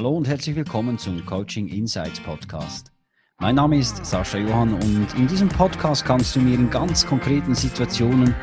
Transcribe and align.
Hallo 0.00 0.16
und 0.16 0.26
herzlich 0.26 0.56
willkommen 0.56 0.96
zum 0.96 1.26
Coaching 1.26 1.68
Insights 1.68 2.20
Podcast. 2.20 2.90
Mein 3.38 3.56
Name 3.56 3.76
ist 3.76 4.02
Sascha 4.02 4.38
Johann 4.38 4.72
und 4.72 5.14
in 5.14 5.28
diesem 5.28 5.50
Podcast 5.50 6.06
kannst 6.06 6.34
du 6.34 6.40
mir 6.40 6.54
in 6.54 6.70
ganz 6.70 7.06
konkreten 7.06 7.54
Situationen 7.54 8.34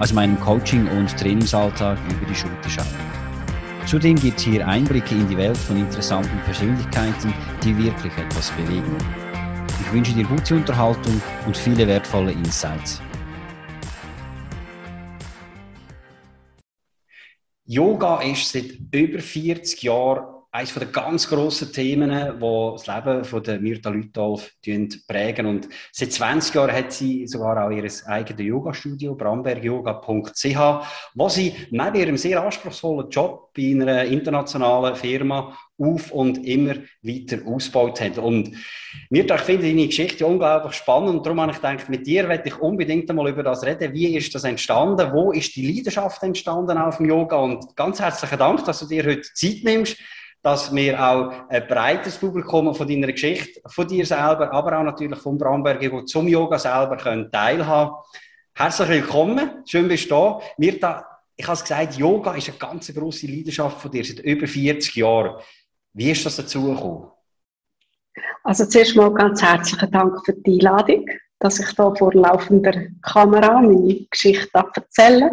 aus 0.00 0.12
meinem 0.12 0.38
Coaching- 0.38 0.86
und 0.86 1.16
Trainingsalltag 1.16 1.98
über 2.10 2.26
die 2.26 2.34
Schulter 2.34 2.68
schauen. 2.68 2.86
Zudem 3.86 4.16
gibt 4.16 4.36
es 4.36 4.44
hier 4.44 4.68
Einblicke 4.68 5.14
in 5.14 5.26
die 5.30 5.38
Welt 5.38 5.56
von 5.56 5.78
interessanten 5.78 6.38
Persönlichkeiten, 6.40 7.32
die 7.64 7.74
wirklich 7.78 8.12
etwas 8.18 8.50
bewegen. 8.50 8.94
Ich 9.80 9.90
wünsche 9.90 10.12
dir 10.12 10.24
gute 10.24 10.56
Unterhaltung 10.56 11.22
und 11.46 11.56
viele 11.56 11.86
wertvolle 11.86 12.32
Insights. 12.32 13.00
Yoga 17.64 18.20
ist 18.20 18.52
seit 18.52 18.72
über 18.92 19.20
40 19.20 19.82
Jahren 19.84 20.37
eines 20.58 20.74
der 20.74 20.86
ganz 20.86 21.28
grossen 21.28 21.72
Themen, 21.72 22.10
die 22.10 22.40
das 22.40 22.86
Leben 22.88 23.24
von 23.24 23.42
der 23.44 23.60
Mirta 23.60 23.90
Lütolf 23.90 24.50
prägen. 25.06 25.46
Und 25.46 25.68
seit 25.92 26.12
20 26.12 26.54
Jahren 26.54 26.72
hat 26.72 26.92
sie 26.92 27.28
sogar 27.28 27.64
auch 27.64 27.70
ihr 27.70 27.88
eigenes 28.06 28.44
Yoga-Studio, 28.44 29.14
brambergyoga.ch, 29.14 30.58
wo 31.14 31.28
sie 31.28 31.54
neben 31.70 31.94
ihrem 31.94 32.16
sehr 32.16 32.42
anspruchsvollen 32.42 33.08
Job 33.08 33.52
bei 33.56 33.70
einer 33.70 34.04
internationalen 34.04 34.96
Firma 34.96 35.56
auf 35.80 36.10
und 36.10 36.44
immer 36.44 36.74
weiter 37.02 37.38
ausgebaut 37.46 38.00
hat. 38.00 38.18
Und 38.18 38.50
Mirta, 39.10 39.36
ich 39.36 39.42
finde 39.42 39.68
deine 39.68 39.86
Geschichte 39.86 40.26
unglaublich 40.26 40.72
spannend 40.72 41.24
darum 41.24 41.40
habe 41.40 41.52
ich 41.52 41.58
gedacht, 41.58 41.88
mit 41.88 42.04
dir 42.04 42.28
werde 42.28 42.48
ich 42.48 42.58
unbedingt 42.58 43.08
einmal 43.08 43.28
über 43.28 43.44
das 43.44 43.64
reden. 43.64 43.92
Wie 43.92 44.16
ist 44.16 44.34
das 44.34 44.42
entstanden? 44.42 45.12
Wo 45.12 45.30
ist 45.30 45.54
die 45.54 45.72
Leidenschaft 45.72 46.20
entstanden 46.24 46.78
auf 46.78 46.96
dem 46.96 47.06
Yoga? 47.06 47.36
Und 47.36 47.76
ganz 47.76 48.00
herzlichen 48.00 48.38
Dank, 48.38 48.64
dass 48.64 48.80
du 48.80 48.86
dir 48.86 49.04
heute 49.04 49.22
Zeit 49.34 49.58
nimmst 49.62 49.96
dass 50.42 50.74
wir 50.74 51.02
auch 51.02 51.48
ein 51.48 51.66
breites 51.66 52.16
Publikum 52.16 52.74
von 52.74 52.88
deiner 52.88 53.12
Geschichte, 53.12 53.60
von 53.66 53.86
dir 53.86 54.06
selber, 54.06 54.52
aber 54.52 54.78
auch 54.78 54.84
natürlich 54.84 55.18
vom 55.18 55.36
Bramberg 55.36 56.08
zum 56.08 56.28
Yoga 56.28 56.58
selber 56.58 56.96
können 56.96 57.30
teilhaben 57.30 57.94
Herzlich 58.58 58.88
willkommen, 58.88 59.62
schön 59.66 59.86
bist 59.86 60.06
du 60.06 60.16
da. 60.16 60.40
Mirta, 60.56 61.06
ich 61.36 61.46
habe 61.46 61.54
es 61.54 61.62
gesagt, 61.62 61.94
Yoga 61.94 62.34
ist 62.34 62.48
eine 62.48 62.58
ganz 62.58 62.92
grosse 62.92 63.28
Leidenschaft 63.28 63.80
von 63.80 63.88
dir, 63.88 64.04
seit 64.04 64.18
über 64.18 64.48
40 64.48 64.96
Jahren. 64.96 65.40
Wie 65.92 66.10
ist 66.10 66.26
das 66.26 66.34
dazu 66.34 66.64
gekommen? 66.64 67.08
Also 68.42 68.66
zuerst 68.66 68.96
mal 68.96 69.14
ganz 69.14 69.40
herzlichen 69.40 69.92
Dank 69.92 70.26
für 70.26 70.32
die 70.32 70.54
Einladung, 70.54 71.06
dass 71.38 71.60
ich 71.60 71.68
hier 71.68 71.94
vor 71.94 72.12
laufender 72.12 72.88
Kamera 73.00 73.60
meine 73.60 74.06
Geschichte 74.10 74.50
erzählen 74.52 75.20
darf. 75.20 75.32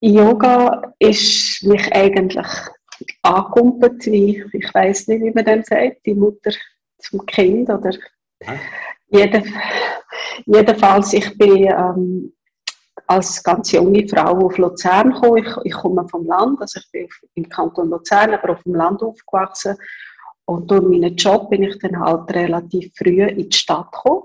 Yoga 0.00 0.94
ist 1.00 1.62
mich 1.64 1.92
eigentlich 1.92 2.48
angekumpelt, 3.22 4.06
wie, 4.06 4.44
ich 4.52 4.74
weiß 4.74 5.08
nicht, 5.08 5.22
wie 5.22 5.30
man 5.30 5.44
dem 5.44 5.62
sagt, 5.62 6.04
die 6.06 6.14
Mutter 6.14 6.52
zum 6.98 7.24
Kind 7.26 7.68
oder 7.70 7.92
ja. 8.42 8.54
jeden, 9.08 9.54
jedenfalls, 10.46 11.12
ich 11.12 11.36
bin 11.36 11.64
ähm, 11.64 12.32
als 13.06 13.42
ganz 13.42 13.72
junge 13.72 14.06
Frau 14.08 14.46
auf 14.46 14.58
Luzern 14.58 15.12
gekommen. 15.12 15.44
Ich, 15.44 15.56
ich 15.64 15.72
komme 15.72 16.06
vom 16.08 16.26
Land, 16.26 16.60
also 16.60 16.80
ich 16.80 16.90
bin 16.90 17.08
im 17.34 17.48
Kanton 17.48 17.90
Luzern, 17.90 18.34
aber 18.34 18.52
auf 18.52 18.62
dem 18.62 18.74
Land 18.74 19.02
aufgewachsen. 19.02 19.76
Und 20.44 20.70
durch 20.70 20.82
meinen 20.82 21.14
Job 21.16 21.50
bin 21.50 21.62
ich 21.62 21.78
dann 21.78 21.98
halt 21.98 22.32
relativ 22.34 22.92
früh 22.96 23.22
in 23.22 23.48
die 23.48 23.56
Stadt 23.56 23.92
gekommen. 23.92 24.24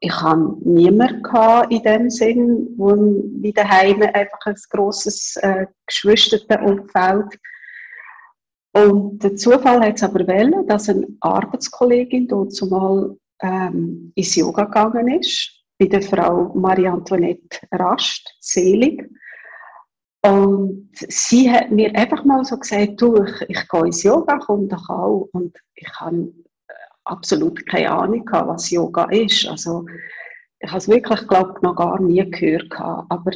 Ich 0.00 0.12
hatte 0.12 0.56
niemanden 0.64 1.70
in 1.70 1.82
dem 1.82 2.10
Sinn, 2.10 2.74
wo 2.76 2.94
wie 2.94 3.52
daheim 3.52 4.02
einfach 4.02 4.44
ein 4.44 4.56
grosses 4.70 5.36
äh, 5.36 5.66
Geschwistertenumfeld 5.86 7.38
und 8.74 9.22
der 9.22 9.36
Zufall 9.36 9.80
hat 9.80 9.96
es 9.96 10.02
aber 10.02 10.26
wählen, 10.26 10.66
dass 10.66 10.88
eine 10.88 11.06
Arbeitskollegin 11.20 12.26
dort 12.26 12.52
zumal 12.52 13.16
ähm, 13.40 14.12
ins 14.16 14.34
Yoga 14.34 14.64
gegangen 14.64 15.20
ist, 15.20 15.64
bei 15.78 15.86
der 15.86 16.02
Frau 16.02 16.52
Marie-Antoinette 16.54 17.60
Rast, 17.70 18.36
selig. 18.40 19.08
Und 20.22 20.90
sie 20.92 21.50
hat 21.50 21.70
mir 21.70 21.94
einfach 21.94 22.24
mal 22.24 22.44
so 22.44 22.56
gesagt, 22.56 23.00
du, 23.00 23.22
ich, 23.22 23.48
ich 23.48 23.68
gehe 23.68 23.86
ins 23.86 24.02
Yoga, 24.02 24.38
komm 24.38 24.68
doch 24.68 24.88
auch. 24.88 25.28
Und 25.32 25.56
ich 25.74 25.88
habe 26.00 26.32
äh, 26.66 26.72
absolut 27.04 27.64
keine 27.66 27.90
Ahnung, 27.90 28.28
was 28.32 28.70
Yoga 28.70 29.04
ist. 29.04 29.46
Also, 29.46 29.84
ich 30.58 30.68
habe 30.68 30.78
es 30.78 30.88
wirklich, 30.88 31.28
glaube 31.28 31.60
noch 31.62 31.76
gar 31.76 32.00
nie 32.00 32.28
gehört. 32.28 32.72
Aber 32.80 33.30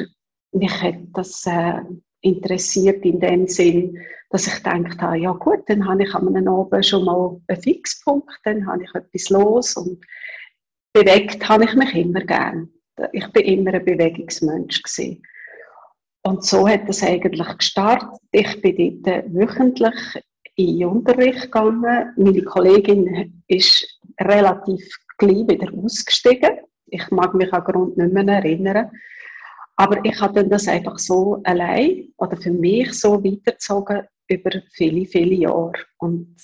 mich 0.53 0.83
hat 0.83 0.97
das 1.13 1.45
äh, 1.47 1.83
interessiert 2.21 3.05
in 3.05 3.21
dem 3.21 3.47
Sinn, 3.47 3.99
dass 4.31 4.47
ich 4.47 4.57
gedacht 4.57 5.01
habe, 5.01 5.19
ja 5.19 5.33
gut, 5.33 5.61
dann 5.67 5.89
habe 5.89 6.03
ich 6.03 6.15
am 6.15 6.29
Abend 6.49 6.87
schon 6.87 7.05
mal 7.05 7.41
einen 7.47 7.63
Fixpunkt, 7.63 8.39
dann 8.45 8.67
habe 8.67 8.85
ich 8.85 8.95
etwas 8.95 9.31
los 9.31 9.77
und 9.77 10.05
bewegt 10.93 11.49
habe 11.49 11.65
ich 11.65 11.75
mich 11.75 11.95
immer 11.95 12.21
gern. 12.21 12.69
Ich 13.13 13.27
bin 13.29 13.45
immer 13.45 13.75
ein 13.75 13.85
Bewegungsmensch 13.85 14.83
gewesen. 14.83 15.23
Und 16.23 16.45
so 16.45 16.69
hat 16.69 16.89
das 16.89 17.03
eigentlich 17.03 17.57
gestartet. 17.57 18.21
Ich 18.33 18.61
bin 18.61 19.03
dort 19.03 19.33
wöchentlich 19.33 20.23
in 20.57 20.79
den 20.79 20.89
Unterricht 20.89 21.43
gegangen. 21.43 22.13
Meine 22.17 22.43
Kollegin 22.43 23.43
ist 23.47 24.01
relativ 24.21 24.83
gleich 25.17 25.47
wieder 25.49 25.73
ausgestiegen. 25.73 26.59
Ich 26.87 27.09
mag 27.11 27.35
mich 27.35 27.53
an 27.53 27.65
Grund 27.65 27.97
nicht 27.97 28.13
mehr 28.13 28.27
erinnern. 28.27 28.91
Aber 29.81 30.05
ich 30.05 30.21
habe 30.21 30.35
dann 30.35 30.51
das 30.51 30.67
einfach 30.67 30.99
so 30.99 31.41
allein 31.45 32.13
oder 32.17 32.37
für 32.37 32.51
mich 32.51 32.93
so 32.95 33.23
weitergezogen 33.23 34.09
über 34.27 34.51
viele, 34.73 35.07
viele 35.07 35.37
Jahre. 35.37 35.73
Und 35.99 36.35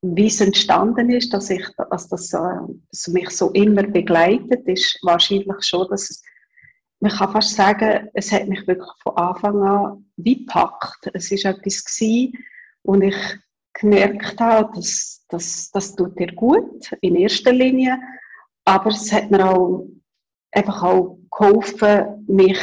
wie 0.00 0.28
es 0.28 0.40
entstanden 0.40 1.10
ist, 1.10 1.34
dass, 1.34 1.50
ich, 1.50 1.66
dass 1.90 2.08
das 2.08 2.30
dass 2.30 3.08
mich 3.08 3.28
so 3.28 3.50
immer 3.50 3.82
begleitet, 3.82 4.66
ist 4.66 4.98
wahrscheinlich 5.02 5.62
schon, 5.62 5.88
dass 5.90 6.08
es, 6.08 6.22
man 7.00 7.12
kann 7.12 7.32
fast 7.32 7.54
sagen, 7.54 8.08
es 8.14 8.32
hat 8.32 8.48
mich 8.48 8.66
wirklich 8.66 8.90
von 9.02 9.16
Anfang 9.18 9.62
an 9.62 10.10
wie 10.16 10.38
gepackt. 10.38 11.10
Es 11.12 11.30
war 11.30 11.54
etwas 11.54 11.84
gewesen, 11.84 12.32
wo 12.82 12.94
ich 12.94 13.16
gemerkt 13.74 14.40
habe, 14.40 14.72
dass, 14.74 15.26
dass 15.28 15.70
das 15.70 15.94
tut 15.94 16.18
dir 16.18 16.32
gut, 16.32 16.96
in 17.02 17.16
erster 17.16 17.52
Linie, 17.52 17.98
aber 18.64 18.88
es 18.88 19.12
hat 19.12 19.30
mir 19.30 19.46
auch 19.46 19.86
einfach 20.52 20.82
auch 20.82 21.18
geholfen, 21.30 22.24
mich 22.26 22.58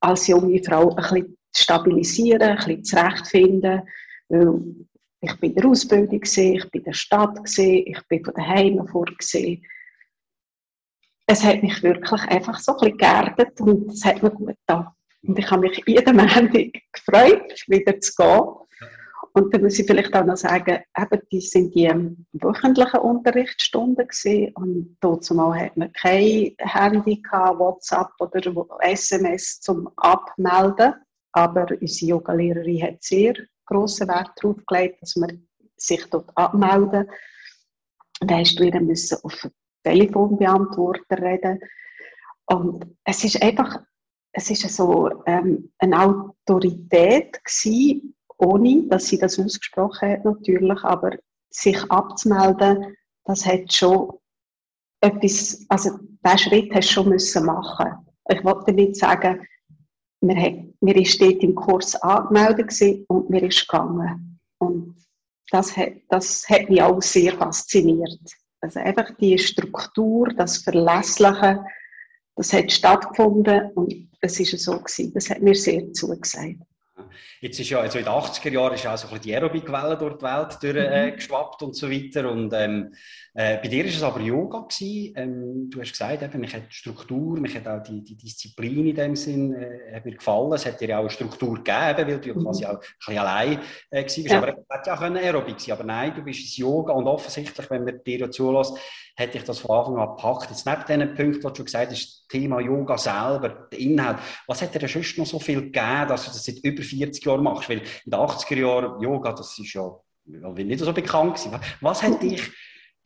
als 0.00 0.26
junge 0.26 0.62
Frau 0.62 0.90
ein 0.90 0.96
bisschen 0.96 1.36
zu 1.52 1.62
stabilisieren, 1.62 2.42
ein 2.42 2.56
bisschen 2.56 2.84
zurechtfinden. 2.84 3.82
Ich 5.20 5.40
bin 5.40 5.50
in 5.50 5.56
der 5.56 5.66
Ausbildung, 5.66 6.20
ich 6.22 6.70
bin 6.70 6.80
in 6.80 6.84
der 6.84 6.92
Stadt, 6.92 7.38
ich 7.56 7.98
bin 8.08 8.24
von 8.24 8.34
daheim 8.34 8.86
vor. 8.88 9.06
Es 11.26 11.42
hat 11.42 11.62
mich 11.62 11.82
wirklich 11.82 12.22
einfach 12.24 12.58
so 12.58 12.72
ein 12.72 12.78
bisschen 12.78 12.98
geerdet 12.98 13.60
und 13.60 13.90
es 13.90 14.04
hat 14.04 14.22
mir 14.22 14.30
gut 14.30 14.48
getan. 14.48 14.88
Und 15.26 15.38
ich 15.38 15.50
habe 15.50 15.62
mich 15.62 15.82
jeden 15.86 16.16
Montag 16.16 16.82
gefreut, 16.92 17.64
wieder 17.66 17.98
zu 17.98 18.12
gehen 18.14 18.63
und 19.36 19.52
dann 19.52 19.62
muss 19.62 19.80
ich 19.80 19.86
vielleicht 19.86 20.14
auch 20.14 20.24
noch 20.24 20.36
sagen, 20.36 20.78
eben, 20.96 21.22
die 21.32 21.40
sind 21.40 21.74
die 21.74 21.90
wöchentlichen 22.34 23.00
Unterrichtsstunden 23.00 24.06
gewesen. 24.06 24.52
und 24.54 24.96
dort 25.00 25.24
zumal 25.24 25.60
hat 25.60 25.76
man 25.76 25.92
kein 25.92 26.54
Handy 26.58 27.20
gehabt, 27.20 27.58
WhatsApp 27.58 28.10
oder 28.20 28.40
SMS 28.82 29.60
zum 29.60 29.90
Abmelden. 29.96 30.94
Aber 31.32 31.66
unsere 31.80 32.10
Yogalehrerin 32.10 32.82
hat 32.84 33.02
sehr 33.02 33.34
grossen 33.66 34.06
Wert 34.06 34.30
darauf 34.40 34.64
gelegt, 34.66 35.02
dass 35.02 35.16
man 35.16 35.44
sich 35.76 36.08
dort 36.10 36.30
abmelden. 36.36 37.10
Dann 38.20 38.38
hast 38.38 38.54
du 38.54 38.62
wieder 38.62 38.80
müssen 38.80 39.18
auf 39.24 39.48
Telefonbeantworter 39.82 41.20
reden. 41.20 41.58
Und 42.46 42.86
es 43.04 43.24
ist 43.24 43.42
einfach, 43.42 43.80
es 44.30 44.48
ist 44.48 44.68
so 44.76 45.24
ähm, 45.26 45.72
eine 45.78 46.00
Autorität 46.04 47.42
gewesen, 47.42 48.14
ohne 48.38 48.86
dass 48.88 49.06
sie 49.06 49.18
das 49.18 49.38
ausgesprochen 49.38 50.10
hat 50.10 50.24
natürlich, 50.24 50.82
aber 50.84 51.16
sich 51.50 51.80
abzumelden, 51.90 52.96
das 53.24 53.46
hat 53.46 53.72
schon 53.72 54.12
etwas, 55.00 55.64
also 55.68 55.98
diesen 56.24 56.38
Schritt 56.38 56.74
hast 56.74 56.88
du 56.88 56.92
schon 56.92 57.08
müssen 57.10 57.46
machen. 57.46 57.92
Ich 58.28 58.42
wollte 58.44 58.72
damit 58.72 58.96
sagen, 58.96 59.46
mir, 60.20 60.36
hat, 60.36 60.96
ist 60.96 61.20
dort 61.20 61.42
im 61.42 61.54
Kurs 61.54 61.94
angemeldet 61.96 62.72
und 63.08 63.30
mir 63.30 63.42
ist 63.42 63.68
gegangen. 63.68 64.40
Und 64.58 64.96
das 65.50 65.76
hat, 65.76 65.92
das 66.08 66.48
hat 66.48 66.70
mich 66.70 66.82
auch 66.82 67.00
sehr 67.02 67.34
fasziniert. 67.34 68.18
Also 68.60 68.80
einfach 68.80 69.10
die 69.20 69.38
Struktur, 69.38 70.28
das 70.28 70.58
Verlässliche, 70.58 71.64
das 72.36 72.52
hat 72.52 72.72
stattgefunden 72.72 73.70
und 73.72 73.94
es 74.20 74.40
ist 74.40 74.58
so 74.58 74.78
gewesen. 74.78 75.12
Das 75.12 75.28
hat 75.28 75.42
mir 75.42 75.54
sehr 75.54 75.92
zugesagt. 75.92 76.60
Jetzt 77.40 77.58
ist 77.60 77.70
ja, 77.70 77.80
also 77.80 77.98
in 77.98 78.04
den 78.04 78.12
80er 78.12 78.50
Jahren 78.50 78.74
ist 78.74 78.86
auch 78.86 78.96
so 78.96 79.08
ein 79.08 79.20
die 79.20 79.34
Aerobic-Welle 79.34 79.98
durch 79.98 80.18
die 80.18 80.22
Welt 80.22 80.62
durchgeschwappt 80.62 81.60
mhm. 81.60 81.64
äh, 81.64 81.68
und 81.68 81.76
so 81.76 81.90
weiter. 81.90 82.30
Und 82.30 82.52
ähm, 82.54 82.94
Äh, 83.36 83.58
bei 83.60 83.66
dir 83.66 83.84
war 83.84 83.90
es 83.90 84.02
aber 84.02 84.20
Yoga. 84.20 84.68
Ähm, 84.80 85.68
du 85.68 85.80
hast 85.80 85.90
gesagt, 85.90 86.22
eben, 86.22 86.40
mich 86.40 86.54
hat 86.54 86.68
die 86.70 86.74
Struktur, 86.74 87.40
mich 87.40 87.56
hat 87.56 87.66
auch 87.66 87.82
die, 87.82 88.00
die 88.00 88.16
Disziplin 88.16 88.86
in 88.86 88.94
dem 88.94 89.16
Sinn 89.16 89.52
äh, 89.54 90.00
mir 90.04 90.14
gefallen. 90.14 90.52
Es 90.52 90.64
hat 90.64 90.80
dir 90.80 90.90
ja 90.90 90.98
auch 90.98 91.02
eine 91.02 91.10
Struktur 91.10 91.56
gegeben, 91.56 92.08
weil 92.08 92.20
du 92.20 92.28
ja 92.28 92.34
quasi 92.34 92.64
mhm. 92.64 92.70
auch 92.70 92.74
ein 92.74 92.80
bisschen 92.96 93.18
allein 93.18 93.58
äh, 93.90 94.02
warst. 94.02 94.16
Ja. 94.18 94.38
Aber 94.38 94.48
es 94.50 94.54
hätte 94.70 94.90
ja 94.90 94.94
auch 94.96 95.00
Aerobic 95.00 95.60
sein 95.60 95.74
Aber 95.74 95.84
nein, 95.84 96.14
du 96.14 96.22
bist 96.22 96.40
ins 96.42 96.56
Yoga 96.58 96.92
und 96.92 97.08
offensichtlich, 97.08 97.68
wenn 97.70 97.82
man 97.82 98.00
dir 98.04 98.30
zulässt, 98.30 98.78
hätte 99.16 99.38
ich 99.38 99.44
das 99.44 99.58
von 99.58 99.78
Anfang 99.78 99.98
an 99.98 100.16
gepackt. 100.16 100.50
Jetzt 100.50 100.64
neben 100.64 100.84
diesen 100.86 101.14
Punkten, 101.16 101.40
die 101.40 101.48
du 101.48 101.54
schon 101.56 101.64
gesagt 101.64 101.90
hast, 101.90 102.02
das 102.04 102.26
Thema 102.28 102.60
Yoga 102.60 102.96
selber, 102.96 103.66
der 103.72 103.78
Inhalt, 103.80 104.18
was 104.46 104.62
hat 104.62 104.72
dir 104.72 104.78
denn 104.78 104.88
sonst 104.88 105.18
noch 105.18 105.26
so 105.26 105.40
viel 105.40 105.60
gegeben, 105.60 106.06
dass 106.06 106.26
du 106.26 106.30
das 106.30 106.44
seit 106.44 106.58
über 106.62 106.84
40 106.84 107.24
Jahren 107.24 107.42
machst? 107.42 107.68
Weil 107.68 107.78
in 107.78 108.10
den 108.12 108.14
80er 108.14 108.56
Jahren 108.56 109.02
Yoga, 109.02 109.32
das 109.32 109.58
ist 109.58 109.72
ja 109.72 109.92
nicht 110.24 110.78
so 110.78 110.92
bekannt 110.92 111.34
gewesen. 111.34 111.58
Was 111.80 112.00
hat 112.00 112.22
dich 112.22 112.52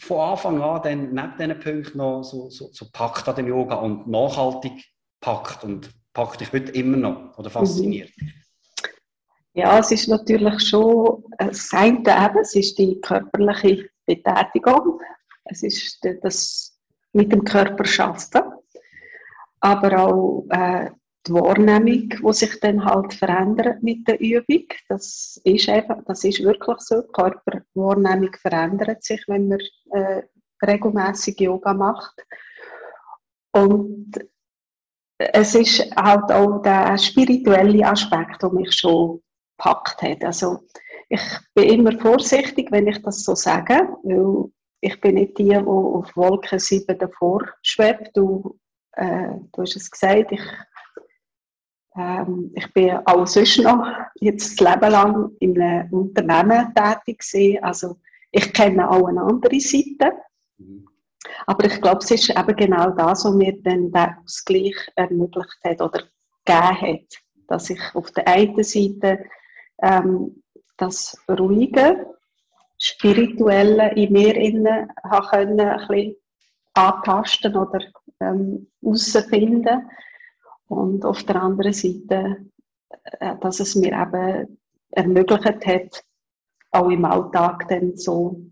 von 0.00 0.20
Anfang 0.20 0.62
an 0.62 0.82
dann 0.82 1.12
neben 1.12 1.36
diesen 1.38 1.60
Punkten 1.60 1.98
noch 1.98 2.22
so, 2.22 2.48
so, 2.50 2.70
so 2.72 2.86
packt 2.92 3.28
an 3.28 3.36
dem 3.36 3.48
Yoga 3.48 3.76
und 3.76 4.06
nachhaltig 4.06 4.84
packt 5.20 5.64
und 5.64 5.90
packt 6.12 6.40
dich 6.40 6.52
heute 6.52 6.72
immer 6.72 6.96
noch 6.96 7.38
oder 7.38 7.50
fasziniert? 7.50 8.10
Ja, 9.54 9.78
es 9.78 9.90
ist 9.90 10.08
natürlich 10.08 10.68
schon 10.68 11.24
das 11.38 11.72
eine 11.72 11.98
eben, 11.98 12.38
es 12.40 12.54
ist 12.54 12.78
die 12.78 13.00
körperliche 13.00 13.88
Betätigung, 14.06 15.00
es 15.44 15.62
ist 15.62 15.98
das 16.22 16.78
mit 17.12 17.32
dem 17.32 17.42
Körper 17.42 17.84
schaffen, 17.84 18.42
aber 19.60 20.04
auch 20.04 20.46
äh, 20.50 20.90
die 21.28 21.34
Wahrnehmung, 21.34 22.08
die 22.08 22.32
sich 22.32 22.58
dann 22.60 22.84
halt 22.84 23.14
verändert 23.14 23.82
mit 23.82 24.06
der 24.08 24.20
Übung. 24.20 24.64
Das 24.88 25.40
ist 25.44 25.68
einfach, 25.68 25.98
das 26.06 26.24
ist 26.24 26.42
wirklich 26.42 26.78
so. 26.80 27.02
Die 27.02 27.12
Körperwahrnehmung 27.12 28.34
verändert 28.40 29.02
sich, 29.02 29.22
wenn 29.28 29.48
man 29.48 29.60
äh, 29.92 30.22
regelmäßig 30.66 31.40
Yoga 31.40 31.74
macht. 31.74 32.24
Und 33.52 34.12
es 35.18 35.54
ist 35.54 35.80
halt 35.96 36.30
auch 36.30 36.62
der 36.62 36.96
spirituelle 36.98 37.86
Aspekt, 37.86 38.42
der 38.42 38.52
mich 38.52 38.72
schon 38.74 39.20
gepackt 39.56 40.02
hat. 40.02 40.24
Also 40.24 40.60
ich 41.08 41.20
bin 41.54 41.70
immer 41.70 41.98
vorsichtig, 41.98 42.70
wenn 42.70 42.86
ich 42.86 43.02
das 43.02 43.24
so 43.24 43.34
sage, 43.34 43.88
weil 44.02 44.50
ich 44.80 45.00
bin 45.00 45.16
nicht 45.16 45.38
die, 45.38 45.44
die 45.44 45.56
auf 45.56 46.16
Wolke 46.16 46.58
7 46.58 46.98
davor 46.98 47.48
schwebt. 47.62 48.16
Du, 48.16 48.58
äh, 48.92 49.30
du 49.52 49.62
hast 49.62 49.76
es 49.76 49.90
gesagt, 49.90 50.32
ich 50.32 50.42
ähm, 51.98 52.52
ich 52.54 52.72
bin 52.72 52.98
auch 53.06 53.26
sonst 53.26 53.58
noch 53.58 53.84
jetzt 54.20 54.60
das 54.60 54.74
Leben 54.74 54.92
lang 54.92 55.30
in 55.40 55.60
einem 55.60 55.92
Unternehmen 55.92 56.72
tätig 56.74 57.18
gewesen. 57.18 57.62
Also 57.62 57.96
ich 58.30 58.52
kenne 58.52 58.88
auch 58.88 59.06
eine 59.06 59.22
andere 59.22 59.58
Seite. 59.58 60.12
Mhm. 60.58 60.86
Aber 61.46 61.64
ich 61.64 61.80
glaube, 61.80 61.98
es 61.98 62.10
ist 62.10 62.30
eben 62.30 62.56
genau 62.56 62.90
das, 62.90 63.24
was 63.24 63.34
mir 63.34 63.60
dann 63.62 63.90
den 63.90 64.16
Ausgleich 64.24 64.76
ermöglicht 64.94 65.58
hat 65.64 65.80
oder 65.80 66.02
gegeben 66.44 66.80
hat. 66.80 67.18
Dass 67.48 67.70
ich 67.70 67.80
auf 67.94 68.10
der 68.12 68.28
einen 68.28 68.62
Seite 68.62 69.24
ähm, 69.82 70.42
das 70.76 71.16
ruhige, 71.28 72.06
spirituelle 72.78 73.92
in 73.94 74.12
mir 74.12 74.36
innen 74.36 74.88
können, 75.30 75.60
ein 75.60 75.88
bisschen 75.88 76.16
antasten 76.74 77.56
oder 77.56 77.80
ähm, 78.20 78.68
herausfinden 78.82 79.90
und 80.68 81.04
auf 81.04 81.22
der 81.24 81.42
anderen 81.42 81.72
Seite, 81.72 82.36
äh, 83.20 83.34
dass 83.40 83.60
es 83.60 83.74
mir 83.74 83.92
eben 83.92 84.58
ermöglicht 84.90 85.66
hat, 85.66 86.04
auch 86.70 86.90
im 86.90 87.04
Alltag 87.04 87.66
dann 87.68 87.96
so 87.96 88.48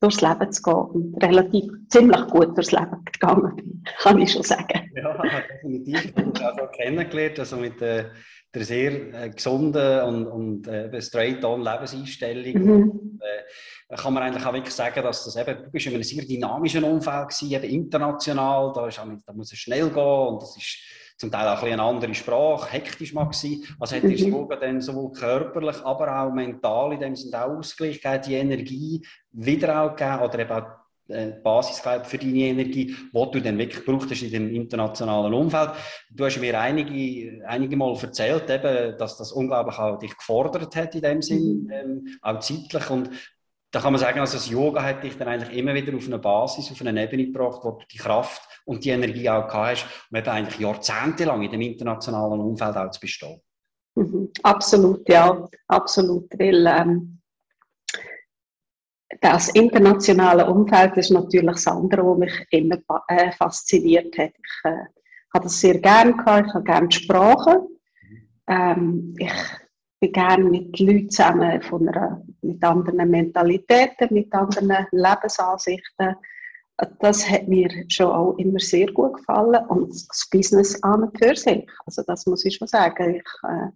durchs 0.00 0.20
Leben 0.20 0.52
zu 0.52 0.62
gehen 0.62 0.74
und 0.74 1.22
relativ 1.22 1.64
ziemlich 1.88 2.26
gut 2.28 2.56
durchs 2.56 2.72
Leben 2.72 3.04
gegangen 3.04 3.56
bin, 3.56 3.84
kann 3.98 4.20
ich 4.20 4.32
schon 4.32 4.42
sagen. 4.42 4.90
Ja, 4.94 5.22
definitiv. 5.52 6.12
Ich 6.16 6.42
habe 6.42 6.62
auch 6.62 6.72
kennengelernt, 6.72 7.38
also 7.38 7.56
mit 7.56 7.80
der, 7.80 8.10
der 8.54 8.64
sehr 8.64 9.14
äh, 9.14 9.30
gesunden 9.30 10.02
und, 10.02 10.26
und 10.26 10.68
äh, 10.68 11.00
straight-on 11.00 11.62
Lebenseinstellung. 11.62 12.62
Mhm. 12.62 12.90
Und, 12.90 13.20
äh, 13.22 13.96
kann 13.96 14.14
man 14.14 14.24
eigentlich 14.24 14.44
auch 14.44 14.52
wirklich 14.52 14.74
sagen, 14.74 15.02
dass 15.02 15.24
das 15.24 15.36
eben, 15.36 15.62
du 15.62 15.70
bist 15.70 15.86
in 15.86 15.94
einem 15.94 16.02
sehr 16.02 16.24
dynamischen 16.24 16.84
Umfeld 16.84 17.28
gewesen, 17.28 17.52
eben 17.52 17.64
international, 17.64 18.72
da, 18.74 18.88
ist, 18.88 18.98
da 18.98 19.32
muss 19.32 19.52
es 19.52 19.58
schnell 19.58 19.88
gehen 19.88 20.02
und 20.02 20.42
das 20.42 20.56
ist 20.56 20.78
zum 21.16 21.30
Teil 21.30 21.48
auch 21.48 21.62
ein 21.62 21.72
eine 21.72 21.82
andere 21.82 22.14
Sprache, 22.14 22.72
hektisch 22.72 23.12
sein. 23.12 23.62
Also 23.78 23.96
hat 23.96 24.04
mhm. 24.04 24.10
Yoga 24.10 24.56
dann 24.56 24.80
sowohl 24.80 25.12
körperlich, 25.12 25.76
aber 25.84 26.20
auch 26.20 26.32
mental 26.32 26.92
in 26.92 27.00
dem 27.00 27.16
Sinne 27.16 27.44
auch 27.44 27.58
Ausgleich 27.58 28.00
gegeben, 28.00 28.22
die 28.26 28.34
Energie 28.34 29.06
wieder 29.32 29.82
auch 29.82 29.96
gegeben 29.96 30.22
oder 30.22 30.38
eben 30.38 30.50
auch 30.50 30.84
äh, 31.08 31.32
die 31.32 31.42
Basis 31.42 31.80
für 31.80 32.18
deine 32.18 32.38
Energie, 32.38 32.86
die 32.86 33.30
du 33.30 33.40
dann 33.40 33.58
wirklich 33.58 33.84
brauchst 33.84 34.22
in 34.22 34.30
dem 34.30 34.54
internationalen 34.54 35.34
Umfeld. 35.34 35.70
Du 36.10 36.24
hast 36.24 36.40
mir 36.40 36.58
einige, 36.58 37.46
einige 37.46 37.76
Mal 37.76 37.94
erzählt, 38.00 38.48
eben, 38.48 38.96
dass 38.96 39.18
das 39.18 39.32
unglaublich 39.32 39.78
auch 39.78 39.98
dich 39.98 40.16
gefordert 40.16 40.74
hat 40.74 40.94
in 40.94 41.02
dem 41.02 41.22
Sinn, 41.22 41.64
mhm. 41.64 41.70
ähm, 41.70 42.08
auch 42.22 42.40
zeitlich 42.40 42.88
und 42.90 43.10
da 43.74 43.80
kann 43.80 43.92
man 43.92 44.00
sagen, 44.00 44.20
also 44.20 44.34
das 44.34 44.48
Yoga 44.48 44.84
hat 44.84 45.02
dich 45.02 45.18
dann 45.18 45.26
eigentlich 45.26 45.58
immer 45.58 45.74
wieder 45.74 45.96
auf 45.96 46.06
eine 46.06 46.18
Basis, 46.18 46.70
auf 46.70 46.80
eine 46.80 47.02
Ebene 47.02 47.26
gebracht, 47.26 47.58
wo 47.64 47.72
du 47.72 47.84
die 47.90 47.98
Kraft 47.98 48.62
und 48.64 48.84
die 48.84 48.90
Energie 48.90 49.28
auch 49.28 49.48
gehabt 49.48 49.80
hast, 49.80 49.86
um 50.10 50.16
eben 50.16 50.28
eigentlich 50.28 50.60
jahrzehntelang 50.60 51.42
in 51.42 51.50
dem 51.50 51.60
internationalen 51.60 52.40
Umfeld 52.40 52.76
auch 52.76 52.90
zu 52.90 53.00
bestehen. 53.00 53.40
Mhm, 53.96 54.30
absolut, 54.44 55.08
ja, 55.08 55.48
absolut, 55.66 56.32
weil 56.38 56.66
ähm, 56.68 57.20
das 59.20 59.48
internationale 59.48 60.48
Umfeld 60.48 60.96
ist 60.96 61.10
natürlich 61.10 61.46
das 61.46 61.66
andere, 61.66 62.06
was 62.06 62.18
mich 62.18 62.46
immer 62.50 62.78
äh, 63.08 63.32
fasziniert 63.32 64.16
hat. 64.16 64.34
Ich 64.36 64.70
äh, 64.70 64.84
habe 65.34 65.44
das 65.44 65.60
sehr 65.60 65.80
gerne 65.80 66.16
gehabt, 66.16 66.46
ich 66.46 66.54
habe 66.54 66.64
gerne 66.64 66.92
Sprachen. 66.92 67.58
Mhm. 67.58 68.28
Ähm, 68.46 69.14
ich 69.18 69.32
bin 70.04 70.12
gerne 70.12 70.44
mit 70.44 70.78
Leuten 70.78 71.10
zusammen 71.10 71.62
von 71.62 71.88
einer, 71.88 72.22
mit 72.42 72.62
anderen 72.62 73.10
Mentalitäten, 73.10 74.08
mit 74.10 74.32
anderen 74.34 74.86
Lebensansichten. 74.92 76.16
Das 77.00 77.28
hat 77.30 77.48
mir 77.48 77.70
schon 77.88 78.10
auch 78.10 78.36
immer 78.36 78.58
sehr 78.58 78.92
gut 78.92 79.14
gefallen 79.14 79.64
und 79.68 79.90
das 79.90 80.28
Business 80.30 80.82
an 80.82 81.04
und 81.04 81.18
für 81.18 81.36
sich. 81.36 81.66
Also 81.86 82.02
das 82.06 82.26
muss 82.26 82.44
ich 82.44 82.56
schon 82.56 82.68
sagen. 82.68 83.14
Ich 83.14 83.48
äh, 83.48 83.68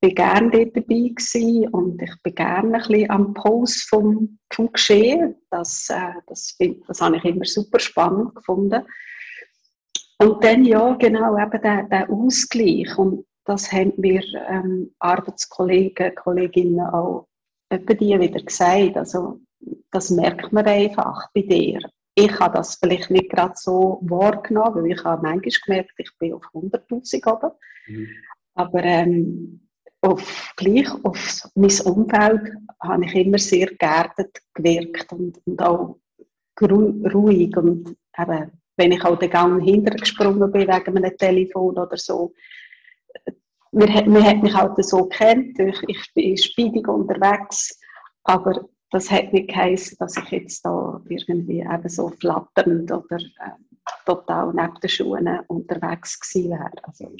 bin 0.00 0.14
gerne 0.14 0.50
dort 0.50 0.76
dabei 0.76 1.10
gewesen 1.14 1.68
und 1.68 2.00
ich 2.00 2.22
bin 2.22 2.34
gerne 2.36 2.78
ein 2.78 2.82
bisschen 2.88 3.10
am 3.10 3.34
Puls 3.34 3.82
vom, 3.90 4.38
vom 4.52 4.72
Geschehen. 4.72 5.34
Das, 5.50 5.90
äh, 5.90 6.14
das, 6.28 6.56
das 6.86 7.00
habe 7.00 7.16
ich 7.16 7.24
immer 7.24 7.44
super 7.44 7.80
spannend 7.80 8.34
gefunden. 8.34 8.82
Und 10.18 10.44
dann 10.44 10.64
ja, 10.64 10.94
genau, 10.94 11.36
eben 11.36 11.62
der, 11.62 11.82
der 11.84 12.08
Ausgleich. 12.08 12.96
Und 12.96 13.26
das 13.44 13.70
haben 13.72 13.92
mir 13.96 14.22
ähm, 14.48 14.94
Arbeitskollegen, 14.98 16.14
Kolleginnen 16.14 16.80
auch 16.80 17.26
etwa 17.68 17.94
die 17.94 18.18
wieder 18.18 18.42
gesagt. 18.42 18.96
Also, 18.96 19.40
das 19.90 20.10
merkt 20.10 20.52
man 20.52 20.66
einfach 20.66 21.28
bei 21.34 21.42
dir. 21.42 21.80
Ich 22.14 22.38
habe 22.38 22.56
das 22.56 22.76
vielleicht 22.76 23.10
nicht 23.10 23.30
gerade 23.30 23.54
so 23.56 24.00
wahrgenommen, 24.02 24.84
weil 24.84 24.92
ich 24.92 25.04
habe 25.04 25.22
manchmal 25.22 25.52
gemerkt, 25.64 25.92
ich 25.98 26.10
bin 26.18 26.34
auf 26.34 26.42
100'000 26.52 27.32
oben. 27.32 27.50
Mhm. 27.86 28.08
Aber 28.54 28.82
ähm, 28.82 29.68
auf, 30.02 30.52
gleich 30.56 30.88
auf 31.04 31.48
mein 31.54 31.80
Umfeld 31.84 32.52
habe 32.82 33.04
ich 33.04 33.14
immer 33.14 33.38
sehr 33.38 33.66
geerdet 33.66 34.38
gewirkt 34.54 35.12
und, 35.12 35.38
und 35.46 35.62
auch 35.62 35.98
ruhig. 36.60 37.56
Und 37.56 37.96
eben, 38.18 38.50
wenn 38.76 38.92
ich 38.92 39.04
auch 39.04 39.18
den 39.18 39.30
Gang 39.30 39.62
hintergesprungen 39.62 40.50
bin 40.50 40.68
wegen 40.68 40.96
einem 40.96 41.16
Telefon 41.16 41.78
oder 41.78 41.96
so, 41.96 42.32
man, 43.72 44.10
man 44.10 44.24
hat 44.24 44.42
mich 44.42 44.54
halt 44.54 44.84
so 44.84 45.06
kennt, 45.06 45.58
ich, 45.58 45.80
ich 45.86 46.14
bin 46.14 46.36
speedig 46.36 46.88
unterwegs, 46.88 47.78
aber 48.24 48.68
das 48.90 49.10
hat 49.10 49.32
nicht 49.32 49.48
geheißen, 49.48 49.96
dass 50.00 50.16
ich 50.16 50.30
jetzt 50.30 50.64
da 50.64 51.00
irgendwie 51.08 51.60
eben 51.60 51.88
so 51.88 52.08
flatternd 52.08 52.90
oder 52.90 53.18
äh, 53.18 53.50
total 54.04 54.52
neben 54.52 54.74
den 54.82 54.90
Schuhen 54.90 55.40
unterwegs 55.46 56.18
gewesen 56.18 56.50
wäre. 56.50 56.70
Also, 56.82 57.12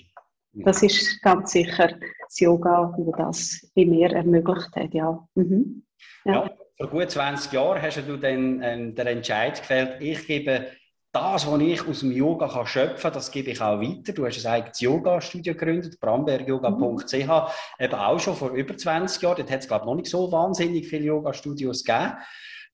das 0.53 0.83
ist 0.83 1.23
ganz 1.23 1.53
sicher 1.53 1.95
das 2.25 2.41
Yoga, 2.41 2.93
das 2.99 3.17
das 3.17 3.71
in 3.75 3.91
mir 3.91 4.11
ermöglicht 4.11 4.75
hat, 4.75 4.93
ja. 4.93 5.25
Mhm. 5.37 5.85
ja. 6.25 6.33
ja. 6.33 6.51
vor 6.77 6.89
gut 6.89 7.11
20 7.11 7.53
Jahren 7.53 7.81
hast 7.81 8.03
du 8.09 8.17
dann 8.17 8.61
ähm, 8.63 8.95
den 8.95 9.07
Entscheid 9.07 9.61
gefällt, 9.61 10.01
ich 10.01 10.27
gebe 10.27 10.67
das, 11.13 11.47
was 11.47 11.61
ich 11.61 11.87
aus 11.87 12.01
dem 12.01 12.13
Yoga 12.13 12.49
kann 12.49 12.67
schöpfen 12.67 13.03
kann, 13.03 13.13
das 13.13 13.31
gebe 13.31 13.51
ich 13.51 13.61
auch 13.61 13.81
weiter. 13.81 14.13
Du 14.13 14.27
hast 14.27 14.45
ein 14.45 14.53
eigenes 14.53 14.81
Yoga-Studio 14.81 15.55
gegründet, 15.55 15.99
brambergyoga.ch, 15.99 17.15
eben 17.15 17.95
auch 17.95 18.21
schon 18.21 18.37
vor 18.37 18.51
über 18.51 18.77
20 18.77 19.23
Jahren. 19.23 19.37
Dort 19.37 19.51
hat 19.51 19.61
es, 19.61 19.69
glaube 19.69 19.83
ich, 19.83 19.87
noch 19.87 19.95
nicht 19.97 20.11
so 20.11 20.31
wahnsinnig 20.31 20.87
viele 20.87 21.07
Yoga-Studios 21.07 21.85
gegeben. 21.85 22.13